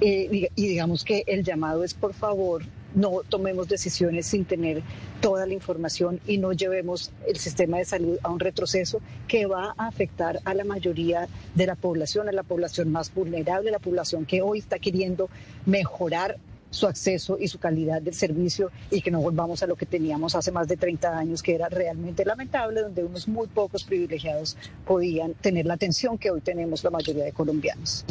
[0.02, 2.64] eh, y digamos que el llamado es por favor
[2.96, 4.82] no tomemos decisiones sin tener
[5.22, 9.74] toda la información y no llevemos el sistema de salud a un retroceso que va
[9.78, 13.80] a afectar a la mayoría de la población, a la población más vulnerable, a la
[13.80, 15.30] población que hoy está queriendo
[15.66, 16.38] mejorar
[16.70, 20.36] su acceso y su calidad del servicio y que no volvamos a lo que teníamos
[20.36, 25.34] hace más de 30 años, que era realmente lamentable, donde unos muy pocos privilegiados podían
[25.34, 28.06] tener la atención que hoy tenemos la mayoría de colombianos.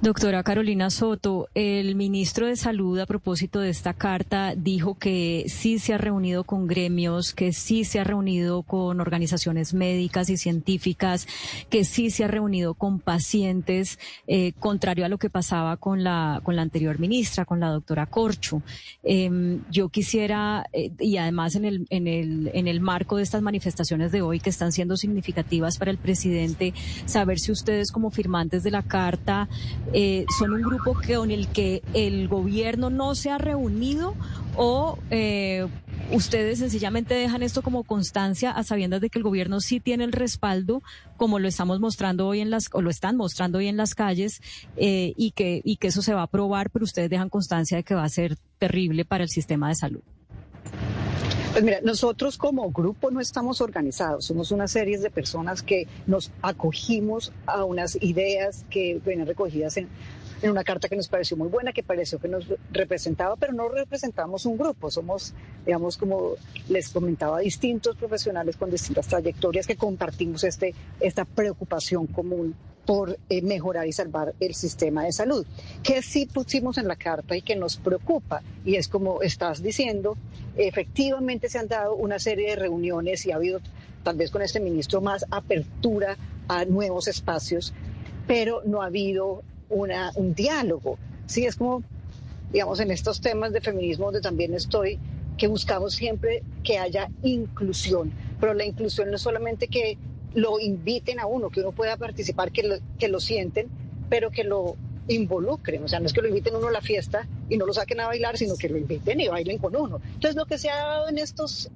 [0.00, 5.78] Doctora Carolina Soto, el ministro de Salud a propósito de esta carta dijo que sí
[5.78, 11.26] se ha reunido con gremios, que sí se ha reunido con organizaciones médicas y científicas,
[11.70, 16.40] que sí se ha reunido con pacientes, eh, contrario a lo que pasaba con la,
[16.42, 18.62] con la anterior ministra, con la doctora Corcho.
[19.02, 23.42] Em, yo quisiera, eh, y además en el, en, el, en el marco de estas
[23.42, 26.74] manifestaciones de hoy que están siendo significativas para el presidente,
[27.06, 29.48] saber si ustedes como firmantes de la carta
[29.92, 34.14] eh, son un grupo con el que el gobierno no se ha reunido
[34.56, 35.66] o eh,
[36.10, 40.12] ustedes sencillamente dejan esto como constancia a sabiendas de que el gobierno sí tiene el
[40.12, 40.82] respaldo,
[41.16, 44.40] como lo estamos mostrando hoy en las, o lo están mostrando hoy en las calles,
[44.76, 47.84] eh, y que, y que eso se va a aprobar, pero ustedes dejan constancia de
[47.84, 50.02] que va a ser terrible para el sistema de salud.
[51.52, 56.32] Pues mira, nosotros como grupo no estamos organizados, somos una serie de personas que nos
[56.40, 59.90] acogimos a unas ideas que vienen recogidas en
[60.42, 63.68] en una carta que nos pareció muy buena, que pareció que nos representaba, pero no
[63.68, 65.32] representamos un grupo, somos,
[65.64, 66.32] digamos, como
[66.68, 73.42] les comentaba, distintos profesionales con distintas trayectorias que compartimos este, esta preocupación común por eh,
[73.42, 75.46] mejorar y salvar el sistema de salud,
[75.84, 80.16] que sí pusimos en la carta y que nos preocupa, y es como estás diciendo,
[80.56, 83.60] efectivamente se han dado una serie de reuniones y ha habido
[84.02, 86.16] tal vez con este ministro más apertura
[86.48, 87.72] a nuevos espacios,
[88.26, 90.98] pero no ha habido una, un diálogo.
[91.26, 91.82] Sí, es como,
[92.52, 94.98] digamos, en estos temas de feminismo donde también estoy,
[95.36, 99.96] que buscamos siempre que haya inclusión, pero la inclusión no es solamente que
[100.34, 103.68] lo inviten a uno, que uno pueda participar, que lo, que lo sienten,
[104.08, 104.76] pero que lo
[105.08, 107.72] involucren, o sea, no es que lo inviten uno a la fiesta y no lo
[107.72, 110.00] saquen a bailar, sino que lo inviten y bailen con uno.
[110.04, 111.70] Entonces, lo que se ha dado en estos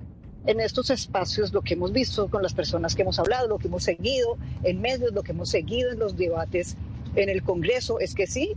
[0.47, 3.67] en estos espacios, lo que hemos visto con las personas que hemos hablado, lo que
[3.67, 6.77] hemos seguido en medios, lo que hemos seguido en los debates
[7.17, 8.55] en el Congreso es que sí,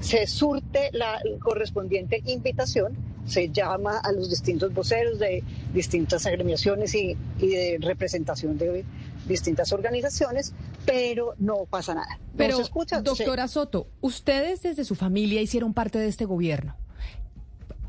[0.00, 5.42] se surte la correspondiente invitación, se llama a los distintos voceros de
[5.74, 8.84] distintas agremiaciones y, de representación de
[9.26, 10.54] distintas organizaciones,
[10.86, 12.18] pero no pasa nada.
[12.36, 12.58] Pero,
[13.02, 16.76] doctora Soto, ustedes desde su familia hicieron parte de este gobierno.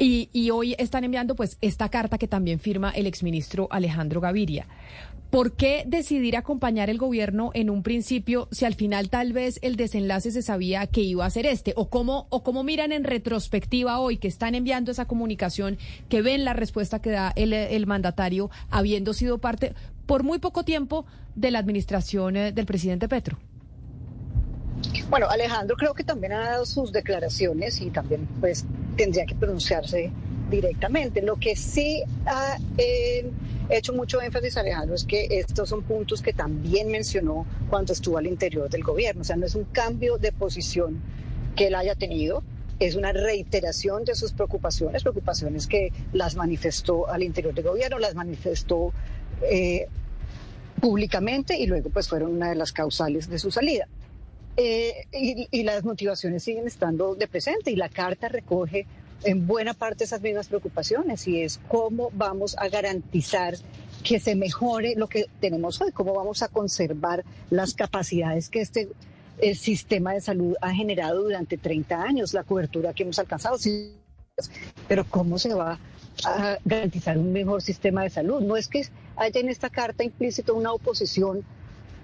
[0.02, 4.66] Y, y, hoy están enviando pues esta carta que también firma el exministro Alejandro Gaviria.
[5.30, 9.76] ¿Por qué decidir acompañar el gobierno en un principio si al final tal vez el
[9.76, 11.74] desenlace se sabía que iba a ser este?
[11.76, 15.78] ¿O cómo, o cómo miran en retrospectiva hoy que están enviando esa comunicación,
[16.10, 19.76] que ven la respuesta que da el, mandatario habiendo sido parte
[20.08, 23.38] por muy poco tiempo de la administración eh, del presidente Petro?
[25.12, 28.66] Bueno, Alejandro creo que también ha dado sus declaraciones y también pues
[28.98, 30.12] tendría que pronunciarse
[30.50, 31.22] directamente.
[31.22, 33.30] Lo que sí ha eh,
[33.70, 38.28] hecho mucho énfasis Alejandro es que estos son puntos que también mencionó cuando estuvo al
[38.28, 39.22] interior del gobierno.
[39.22, 41.02] O sea, no es un cambio de posición
[41.56, 42.44] que él haya tenido,
[42.80, 48.16] es una reiteración de sus preocupaciones, preocupaciones que las manifestó al interior del gobierno, las
[48.16, 48.94] manifestó
[49.44, 49.88] eh,
[50.80, 53.88] públicamente y luego pues fueron una de las causales de su salida.
[54.58, 58.88] Eh, y, y, las motivaciones siguen estando de presente y la carta recoge
[59.24, 63.56] en buena parte esas mismas preocupaciones y es cómo vamos a garantizar
[64.04, 68.90] que se mejore lo que tenemos hoy, cómo vamos a conservar las capacidades que este
[69.42, 73.58] el sistema de salud ha generado durante 30 años, la cobertura que hemos alcanzado.
[74.88, 75.80] Pero ¿cómo se va
[76.26, 78.42] a garantizar un mejor sistema de salud?
[78.42, 81.46] No es que haya en esta carta implícito una oposición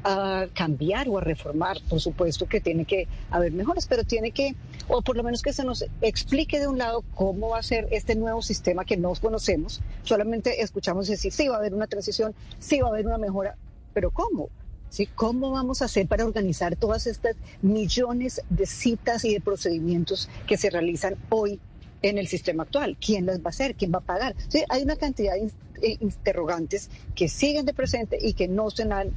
[0.06, 1.78] a cambiar o a reformar.
[1.90, 4.56] Por supuesto que tiene que haber mejoras, pero tiene que,
[4.88, 7.88] o por lo menos que se nos explique de un lado cómo va a ser
[7.92, 9.82] este nuevo sistema que no conocemos.
[10.04, 13.58] Solamente escuchamos decir, sí, va a haber una transición, sí, va a haber una mejora,
[13.94, 14.50] pero ¿cómo?
[14.90, 15.08] ¿Sí?
[15.08, 20.56] ¿Cómo vamos a hacer para organizar todas estas millones de citas y de procedimientos que
[20.56, 21.60] se realizan hoy
[22.04, 22.96] en el sistema actual?
[23.04, 23.76] ¿Quién las va a hacer?
[23.76, 24.36] ¿Quién va a pagar?
[24.70, 29.12] Hay una cantidad de interrogantes que siguen de presente y que no se han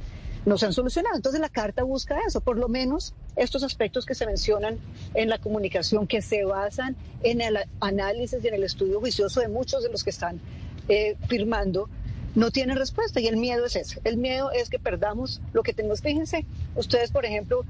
[0.45, 1.15] no se han solucionado.
[1.15, 4.77] Entonces la carta busca eso, por lo menos estos aspectos que se mencionan
[5.13, 9.47] en la comunicación, que se basan en el análisis y en el estudio juicioso de
[9.47, 10.39] muchos de los que están
[10.87, 11.89] eh, firmando,
[12.35, 13.99] no tienen respuesta y el miedo es ese.
[14.03, 16.01] El miedo es que perdamos lo que tenemos.
[16.01, 17.65] Fíjense, ustedes, por ejemplo,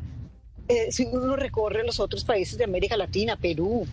[0.67, 3.87] eh, si uno recorre los otros países de América Latina, Perú,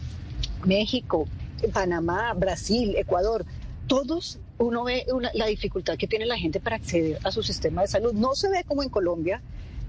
[0.64, 1.26] México,
[1.72, 3.46] Panamá, Brasil, Ecuador,
[3.86, 7.88] todos uno ve la dificultad que tiene la gente para acceder a su sistema de
[7.88, 8.12] salud.
[8.12, 9.42] No se ve como en Colombia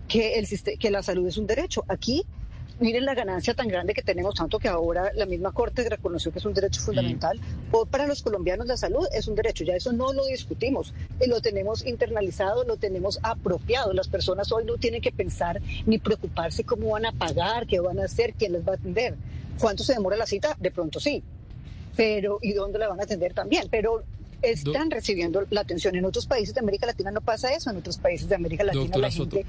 [0.07, 1.83] que, el, que la salud es un derecho.
[1.87, 2.25] Aquí
[2.79, 6.39] miren la ganancia tan grande que tenemos, tanto que ahora la misma Corte reconoció que
[6.39, 7.39] es un derecho fundamental.
[7.71, 11.27] O para los colombianos la salud es un derecho, ya eso no lo discutimos, eh,
[11.27, 13.93] lo tenemos internalizado, lo tenemos apropiado.
[13.93, 17.99] Las personas hoy no tienen que pensar ni preocuparse cómo van a pagar, qué van
[17.99, 19.15] a hacer, quién les va a atender.
[19.59, 20.55] ¿Cuánto se demora la cita?
[20.59, 21.23] De pronto sí.
[21.95, 23.67] Pero, ¿y dónde la van a atender también?
[23.71, 24.03] Pero
[24.41, 25.95] están recibiendo la atención.
[25.95, 27.69] En otros países de América Latina no pasa eso.
[27.69, 29.45] En otros países de América Latina la gente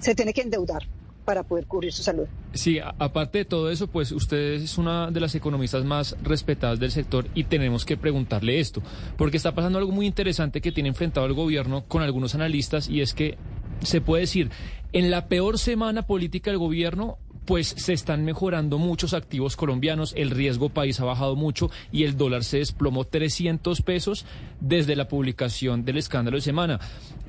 [0.00, 0.82] se tiene que endeudar
[1.24, 2.26] para poder cubrir su salud.
[2.52, 6.90] Sí, aparte de todo eso, pues usted es una de las economistas más respetadas del
[6.90, 8.82] sector y tenemos que preguntarle esto,
[9.16, 13.00] porque está pasando algo muy interesante que tiene enfrentado el gobierno con algunos analistas y
[13.00, 13.38] es que
[13.82, 14.50] se puede decir,
[14.92, 20.30] en la peor semana política del gobierno pues se están mejorando muchos activos colombianos, el
[20.30, 24.24] riesgo país ha bajado mucho y el dólar se desplomó 300 pesos
[24.60, 26.80] desde la publicación del escándalo de semana.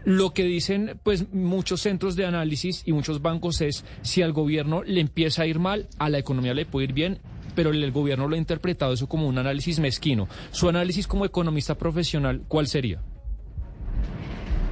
[0.06, 4.84] Lo que dicen pues muchos centros de análisis y muchos bancos es si al gobierno
[4.84, 7.20] le empieza a ir mal, a la economía le puede ir bien,
[7.56, 10.28] pero el gobierno lo ha interpretado eso como un análisis mezquino.
[10.52, 13.02] Su análisis como economista profesional, ¿cuál sería?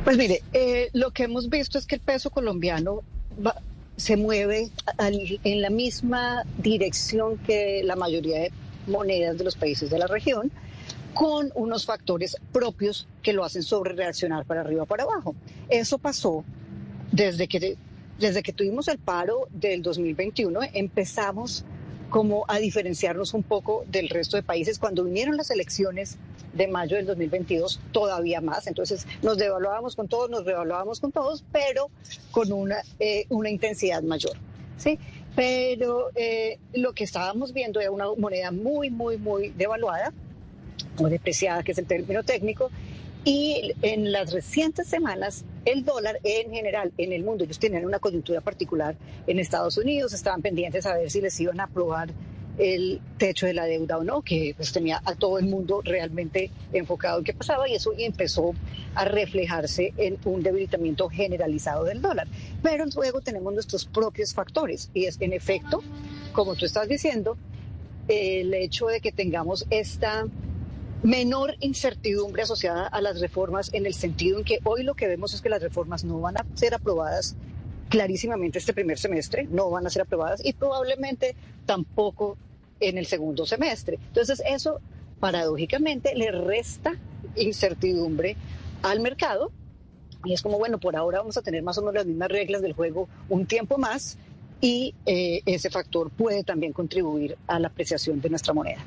[0.03, 3.01] Pues mire, eh, lo que hemos visto es que el peso colombiano
[4.01, 8.51] se mueve en la misma dirección que la mayoría de
[8.87, 10.51] monedas de los países de la región
[11.13, 15.35] con unos factores propios que lo hacen sobre reaccionar para arriba o para abajo.
[15.69, 16.43] Eso pasó
[17.11, 17.77] desde que,
[18.17, 21.63] desde que tuvimos el paro del 2021, empezamos
[22.09, 24.79] como a diferenciarnos un poco del resto de países.
[24.79, 26.17] Cuando vinieron las elecciones
[26.53, 28.67] de mayo del 2022, todavía más.
[28.67, 31.89] Entonces nos devaluábamos con todos, nos revaluábamos con todos, pero
[32.31, 34.37] con una, eh, una intensidad mayor.
[34.77, 34.99] ¿sí?
[35.35, 40.13] Pero eh, lo que estábamos viendo era una moneda muy, muy, muy devaluada
[40.97, 42.69] o depreciada, que es el término técnico,
[43.23, 47.99] y en las recientes semanas, el dólar en general en el mundo, ellos tienen una
[47.99, 48.95] coyuntura particular
[49.27, 52.09] en Estados Unidos, estaban pendientes a ver si les iban a aprobar
[52.61, 56.51] el techo de la deuda o no, que pues, tenía a todo el mundo realmente
[56.71, 58.53] enfocado en qué pasaba y eso empezó
[58.93, 62.27] a reflejarse en un debilitamiento generalizado del dólar.
[62.61, 65.81] Pero luego tenemos nuestros propios factores y es en efecto,
[66.33, 67.35] como tú estás diciendo,
[68.07, 70.27] el hecho de que tengamos esta
[71.01, 75.33] menor incertidumbre asociada a las reformas en el sentido en que hoy lo que vemos
[75.33, 77.35] es que las reformas no van a ser aprobadas
[77.89, 81.35] clarísimamente este primer semestre, no van a ser aprobadas y probablemente
[81.65, 82.37] tampoco
[82.81, 83.99] en el segundo semestre.
[84.07, 84.81] Entonces eso
[85.19, 86.93] paradójicamente le resta
[87.35, 88.35] incertidumbre
[88.81, 89.51] al mercado
[90.25, 92.61] y es como, bueno, por ahora vamos a tener más o menos las mismas reglas
[92.61, 94.17] del juego un tiempo más
[94.59, 98.81] y eh, ese factor puede también contribuir a la apreciación de nuestra moneda.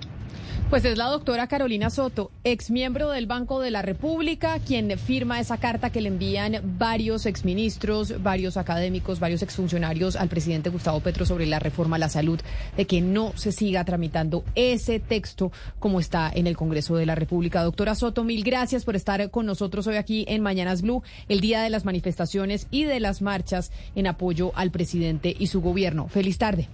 [0.70, 5.38] Pues es la doctora Carolina Soto, ex miembro del Banco de la República, quien firma
[5.38, 11.26] esa carta que le envían varios exministros, varios académicos, varios exfuncionarios al presidente Gustavo Petro
[11.26, 12.40] sobre la reforma a la salud,
[12.76, 17.14] de que no se siga tramitando ese texto como está en el Congreso de la
[17.14, 17.62] República.
[17.62, 21.62] Doctora Soto, mil gracias por estar con nosotros hoy aquí en Mañanas Blue, el día
[21.62, 26.08] de las manifestaciones y de las marchas en apoyo al presidente y su gobierno.
[26.08, 26.68] Feliz tarde.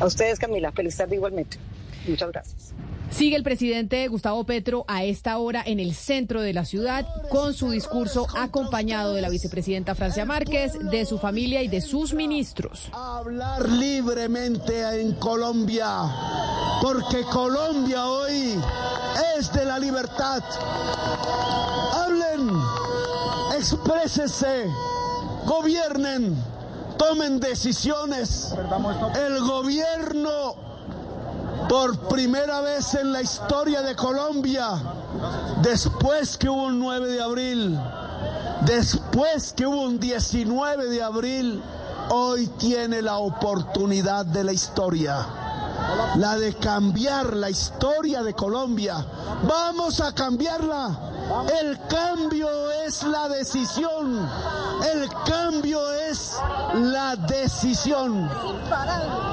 [0.00, 0.72] A ustedes, Camila.
[0.72, 1.58] Feliz tarde igualmente.
[2.06, 2.74] Muchas gracias.
[3.14, 7.54] Sigue el presidente Gustavo Petro a esta hora en el centro de la ciudad con
[7.54, 12.88] su discurso acompañado de la vicepresidenta Francia Márquez, de su familia y de sus ministros.
[12.92, 15.88] Hablar libremente en Colombia,
[16.82, 18.58] porque Colombia hoy
[19.38, 20.42] es de la libertad.
[21.92, 22.50] Hablen,
[23.56, 24.64] exprésese,
[25.46, 26.34] gobiernen,
[26.98, 28.52] tomen decisiones.
[29.24, 30.73] El gobierno
[31.68, 34.68] por primera vez en la historia de Colombia,
[35.62, 37.78] después que hubo un 9 de abril,
[38.62, 41.62] después que hubo un 19 de abril,
[42.10, 45.26] hoy tiene la oportunidad de la historia,
[46.16, 49.04] la de cambiar la historia de Colombia.
[49.46, 50.90] Vamos a cambiarla.
[51.60, 52.48] El cambio
[52.86, 54.28] es la decisión.
[54.92, 56.34] El cambio es
[56.74, 58.28] la decisión.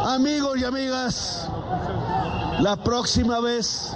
[0.06, 1.48] Amigos y amigas,
[2.60, 3.96] la próxima vez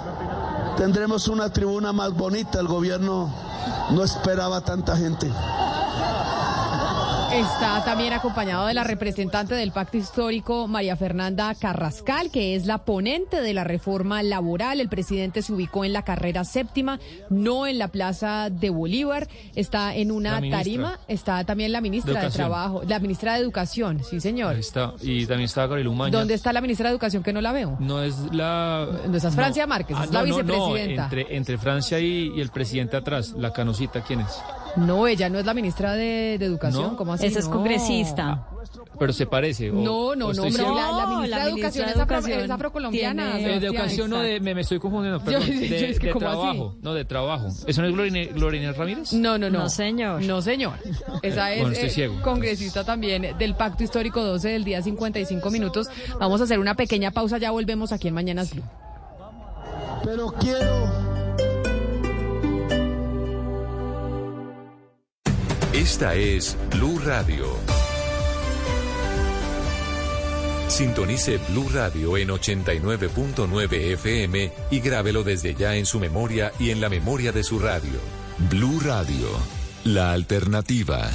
[0.76, 2.60] tendremos una tribuna más bonita.
[2.60, 3.30] El gobierno
[3.90, 5.30] no esperaba tanta gente.
[7.36, 12.78] Está también acompañado de la representante del Pacto Histórico, María Fernanda Carrascal, que es la
[12.78, 14.80] ponente de la reforma laboral.
[14.80, 19.28] El presidente se ubicó en la carrera séptima, no en la Plaza de Bolívar.
[19.54, 20.98] Está en una tarima.
[21.08, 24.54] Está también la ministra de, Trabajo, la ministra de Educación, sí, señor.
[24.54, 24.94] Ahí está.
[25.02, 26.16] Y también está Gabriel Umaña.
[26.18, 27.76] ¿Dónde está la ministra de Educación que no la veo?
[27.80, 28.88] No es la...
[29.06, 31.04] No, es Francia Márquez, Ah, es la no, no, no, vicepresidenta.
[31.04, 34.40] entre, entre Francia y, y el presidente atrás, la canosita, ¿quién es?
[34.76, 36.96] No, ella no es la ministra de, de Educación, ¿No?
[36.96, 37.26] ¿cómo así?
[37.26, 37.52] Esa es No.
[37.54, 38.46] congresista.
[38.98, 39.70] Pero se parece.
[39.70, 42.14] o- No, o no, no, hombre, la, ministra la de Educación ministra es, de afro-
[42.16, 43.32] Educación es afrocolombiana.
[43.36, 44.40] tiene- Eh, de educación, no de.
[44.40, 45.42] Me, me estoy confundiendo, perdón.
[45.42, 46.76] Yo- de, es que, de trabajo.
[46.82, 47.48] No, de trabajo.
[47.66, 49.12] ¿Eso no es Inés Ramírez?
[49.12, 49.60] No, no, no.
[49.60, 50.22] No, señor.
[50.22, 50.74] No, señor.
[51.22, 52.22] Esa es Bueno, estoy eh, ciego.
[52.22, 55.88] congresista también del Pacto Histórico 12 del día 55 minutos.
[56.18, 58.64] Vamos a hacer una pequeña pausa, ya volvemos aquí en Mañanas Blue.
[60.04, 60.88] Pero quiero
[65.76, 67.44] Esta es Blue Radio.
[70.68, 76.80] Sintonice Blue Radio en 89.9 FM y grábelo desde ya en su memoria y en
[76.80, 78.00] la memoria de su radio.
[78.48, 79.28] Blue Radio,
[79.84, 81.10] la alternativa.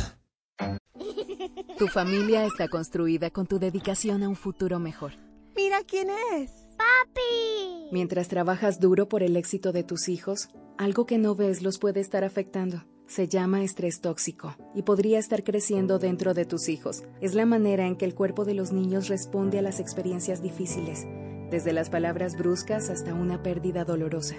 [1.79, 5.13] Tu familia está construida con tu dedicación a un futuro mejor.
[5.55, 6.51] Mira quién es.
[6.77, 7.89] Papi.
[7.91, 11.99] Mientras trabajas duro por el éxito de tus hijos, algo que no ves los puede
[11.99, 12.83] estar afectando.
[13.11, 17.03] Se llama estrés tóxico y podría estar creciendo dentro de tus hijos.
[17.19, 21.05] Es la manera en que el cuerpo de los niños responde a las experiencias difíciles,
[21.49, 24.35] desde las palabras bruscas hasta una pérdida dolorosa.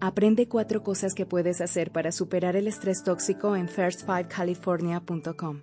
[0.00, 5.60] Aprende cuatro cosas que puedes hacer para superar el estrés tóxico en first5california.com.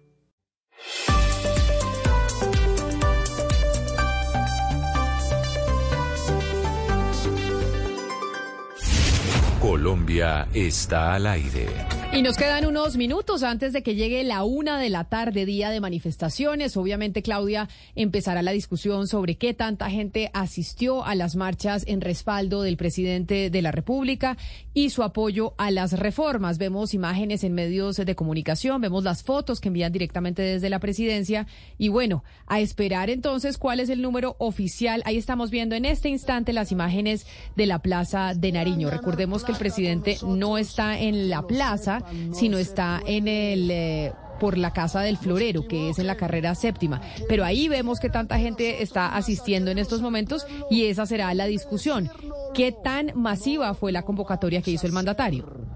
[9.59, 12.02] Colombia está al aire.
[12.15, 15.71] Y nos quedan unos minutos antes de que llegue la una de la tarde, día
[15.71, 16.77] de manifestaciones.
[16.77, 22.61] Obviamente, Claudia, empezará la discusión sobre qué tanta gente asistió a las marchas en respaldo
[22.61, 24.37] del presidente de la República
[24.75, 26.59] y su apoyo a las reformas.
[26.59, 31.47] Vemos imágenes en medios de comunicación, vemos las fotos que envían directamente desde la presidencia.
[31.79, 35.01] Y bueno, a esperar entonces cuál es el número oficial.
[35.05, 38.91] Ahí estamos viendo en este instante las imágenes de la Plaza de Nariño.
[38.91, 43.71] Recordemos que el presidente no está en la plaza, sino está en el...
[43.71, 47.01] eh, por la Casa del Florero, que es en la carrera séptima.
[47.29, 51.45] Pero ahí vemos que tanta gente está asistiendo en estos momentos y esa será la
[51.45, 52.09] discusión.
[52.53, 55.72] ¿Qué tan masiva fue la convocatoria que hizo el mandatario?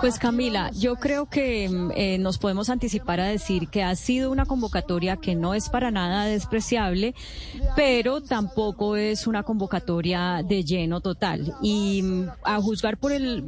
[0.00, 4.30] Pues Camila, yo creo que mm, eh, nos podemos anticipar a decir que ha sido
[4.30, 7.14] una convocatoria que no es para nada despreciable,
[7.76, 11.54] pero tampoco es una convocatoria de lleno total.
[11.62, 13.44] Y mm, a juzgar por el,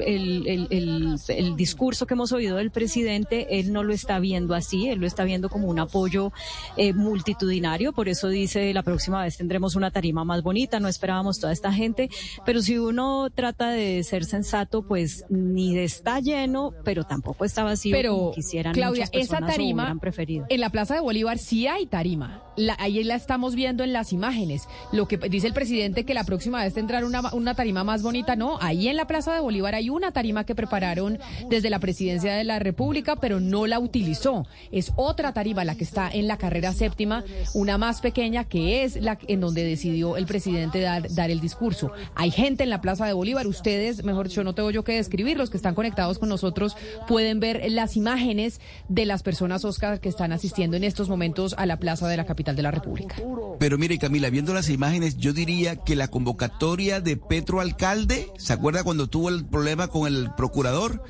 [1.56, 5.24] discurso que hemos oído del presidente, él no lo está viendo así, él lo está
[5.24, 6.32] viendo como un apoyo
[6.76, 11.38] eh, multitudinario, por eso dice la próxima vez tendremos una tarima más bonita, no esperábamos
[11.38, 12.08] toda esta gente,
[12.44, 17.64] pero si uno trata de ser sensato, pues ni de está lleno, pero tampoco está
[17.64, 20.44] vacío Pero, como quisieran Claudia, muchas esa personas tarima, preferido.
[20.48, 22.42] en la Plaza de Bolívar sí hay tarima.
[22.56, 24.66] La- ahí la estamos viendo en las imágenes.
[24.92, 28.34] Lo que dice el presidente que la próxima vez tendrán una, una tarima más bonita,
[28.36, 28.58] no.
[28.60, 31.18] Ahí en la Plaza de Bolívar hay una tarima que prepararon
[31.48, 34.46] desde la presidencia de la República, pero no la utilizó.
[34.72, 37.24] Es otra tarima la que está en la carrera séptima,
[37.54, 41.92] una más pequeña que es la en donde decidió el presidente dar, dar el discurso.
[42.14, 43.46] Hay gente en la Plaza de Bolívar.
[43.46, 46.76] Ustedes, mejor dicho, no tengo yo que describir, los que están conectados con nosotros
[47.08, 51.66] pueden ver las imágenes de las personas, Oscar, que están asistiendo en estos momentos a
[51.66, 53.16] la plaza de la capital de la República.
[53.58, 58.52] Pero mire, Camila, viendo las imágenes, yo diría que la convocatoria de Petro Alcalde, ¿se
[58.52, 61.02] acuerda cuando tuvo el problema con el procurador?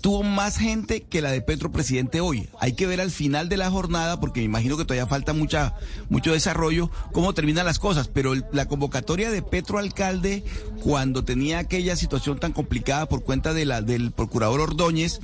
[0.00, 2.48] Tuvo más gente que la de Petro Presidente hoy.
[2.58, 5.74] Hay que ver al final de la jornada, porque me imagino que todavía falta mucha,
[6.08, 8.08] mucho desarrollo, cómo terminan las cosas.
[8.08, 10.42] Pero el- la convocatoria de Petro Alcalde,
[10.82, 15.20] cuando tenía aquella situación tan complicada por cuenta de la, del procurador Ordóñez,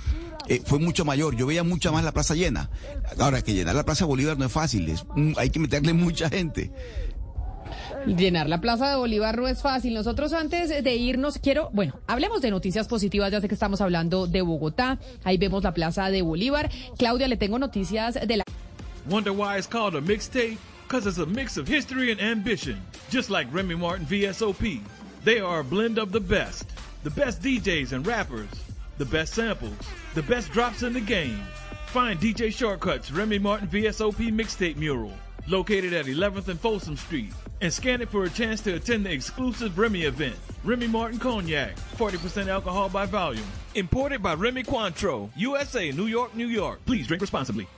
[0.49, 1.35] eh, fue mucho mayor.
[1.37, 2.69] Yo veía mucha más la plaza llena.
[3.19, 5.05] Ahora, que llenar la Plaza Bolívar no es fácil, es,
[5.39, 6.71] hay que meterle mucha gente.
[8.07, 9.93] Llenar la plaza de Bolívar no es fácil.
[9.93, 14.29] Nosotros antes de irnos, quiero, bueno, hablemos de noticias positivas, ya sé que estamos hablando
[14.29, 16.71] de Bogotá, ahí vemos la plaza de Bolívar.
[16.99, 18.45] Claudia, le tengo noticias de la...
[19.09, 20.57] Wonder why it's called a mixtape?
[20.87, 22.81] Because it's a mix of history and ambition.
[23.11, 24.81] Just like Remy Martin VSOP.
[25.25, 26.67] They are a blend of the best.
[27.03, 28.49] The best DJs and rappers.
[28.99, 29.77] The best samples.
[30.15, 31.41] The best drops in the game.
[31.87, 35.13] Find DJ Shortcuts Remy Martin VSOP mixtape mural.
[35.49, 37.33] Located at 11th and Folsom Street.
[37.61, 40.37] And scan it for a chance to attend the exclusive Remy event.
[40.65, 41.77] Remy Martin Cognac.
[41.97, 43.47] 40% alcohol by volume.
[43.77, 45.31] Imported by Remy Cointreau.
[45.37, 46.85] USA, New York, New York.
[46.85, 47.69] Please drink responsibly.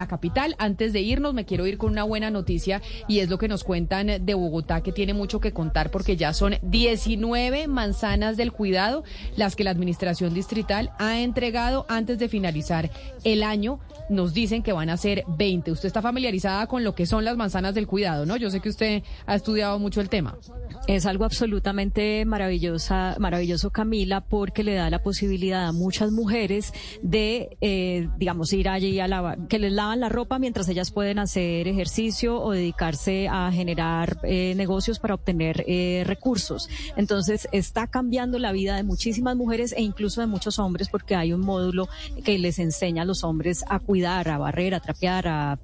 [0.00, 0.54] La capital.
[0.58, 3.64] Antes de irnos, me quiero ir con una buena noticia y es lo que nos
[3.64, 9.02] cuentan de Bogotá, que tiene mucho que contar porque ya son 19 manzanas del cuidado
[9.36, 12.92] las que la administración distrital ha entregado antes de finalizar
[13.24, 13.80] el año.
[14.08, 15.72] Nos dicen que van a ser 20.
[15.72, 18.36] Usted está familiarizada con lo que son las manzanas del cuidado, ¿no?
[18.36, 20.38] Yo sé que usted ha estudiado mucho el tema.
[20.86, 26.72] Es algo absolutamente maravillosa, maravilloso, Camila, porque le da la posibilidad a muchas mujeres
[27.02, 31.68] de, eh, digamos, ir allí a lavar, que les la ropa mientras ellas pueden hacer
[31.68, 36.68] ejercicio o dedicarse a generar eh, negocios para obtener eh, recursos.
[36.96, 41.32] Entonces, está cambiando la vida de muchísimas mujeres e incluso de muchos hombres porque hay
[41.32, 41.88] un módulo
[42.24, 45.58] que les enseña a los hombres a cuidar, a barrer, a trapear, a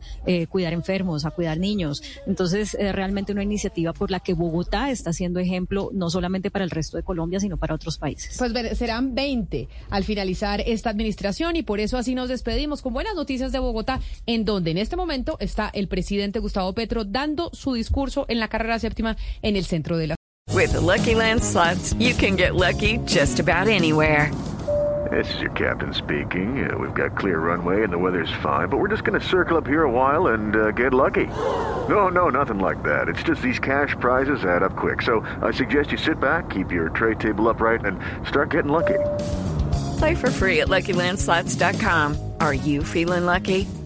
[0.49, 2.03] cuidar enfermos, a cuidar niños.
[2.27, 6.65] Entonces, es realmente una iniciativa por la que Bogotá está siendo ejemplo no solamente para
[6.65, 8.37] el resto de Colombia, sino para otros países.
[8.39, 13.15] Pues serán 20 al finalizar esta administración y por eso así nos despedimos con buenas
[13.15, 17.75] noticias de Bogotá, en donde en este momento está el presidente Gustavo Petro dando su
[17.75, 20.15] discurso en la carrera séptima en el centro de la
[20.53, 24.31] With Lucky Land slots, you can get lucky just about anywhere.
[25.11, 26.69] This is your captain speaking.
[26.69, 29.57] Uh, we've got clear runway and the weather's fine, but we're just going to circle
[29.57, 31.27] up here a while and uh, get lucky.
[31.89, 33.09] No, no, nothing like that.
[33.09, 35.03] It's just these cash prizes add up quick.
[35.03, 38.99] So I suggest you sit back, keep your tray table upright, and start getting lucky.
[39.99, 42.33] Play for free at LuckyLandSlots.com.
[42.41, 43.67] Are you feeling lucky?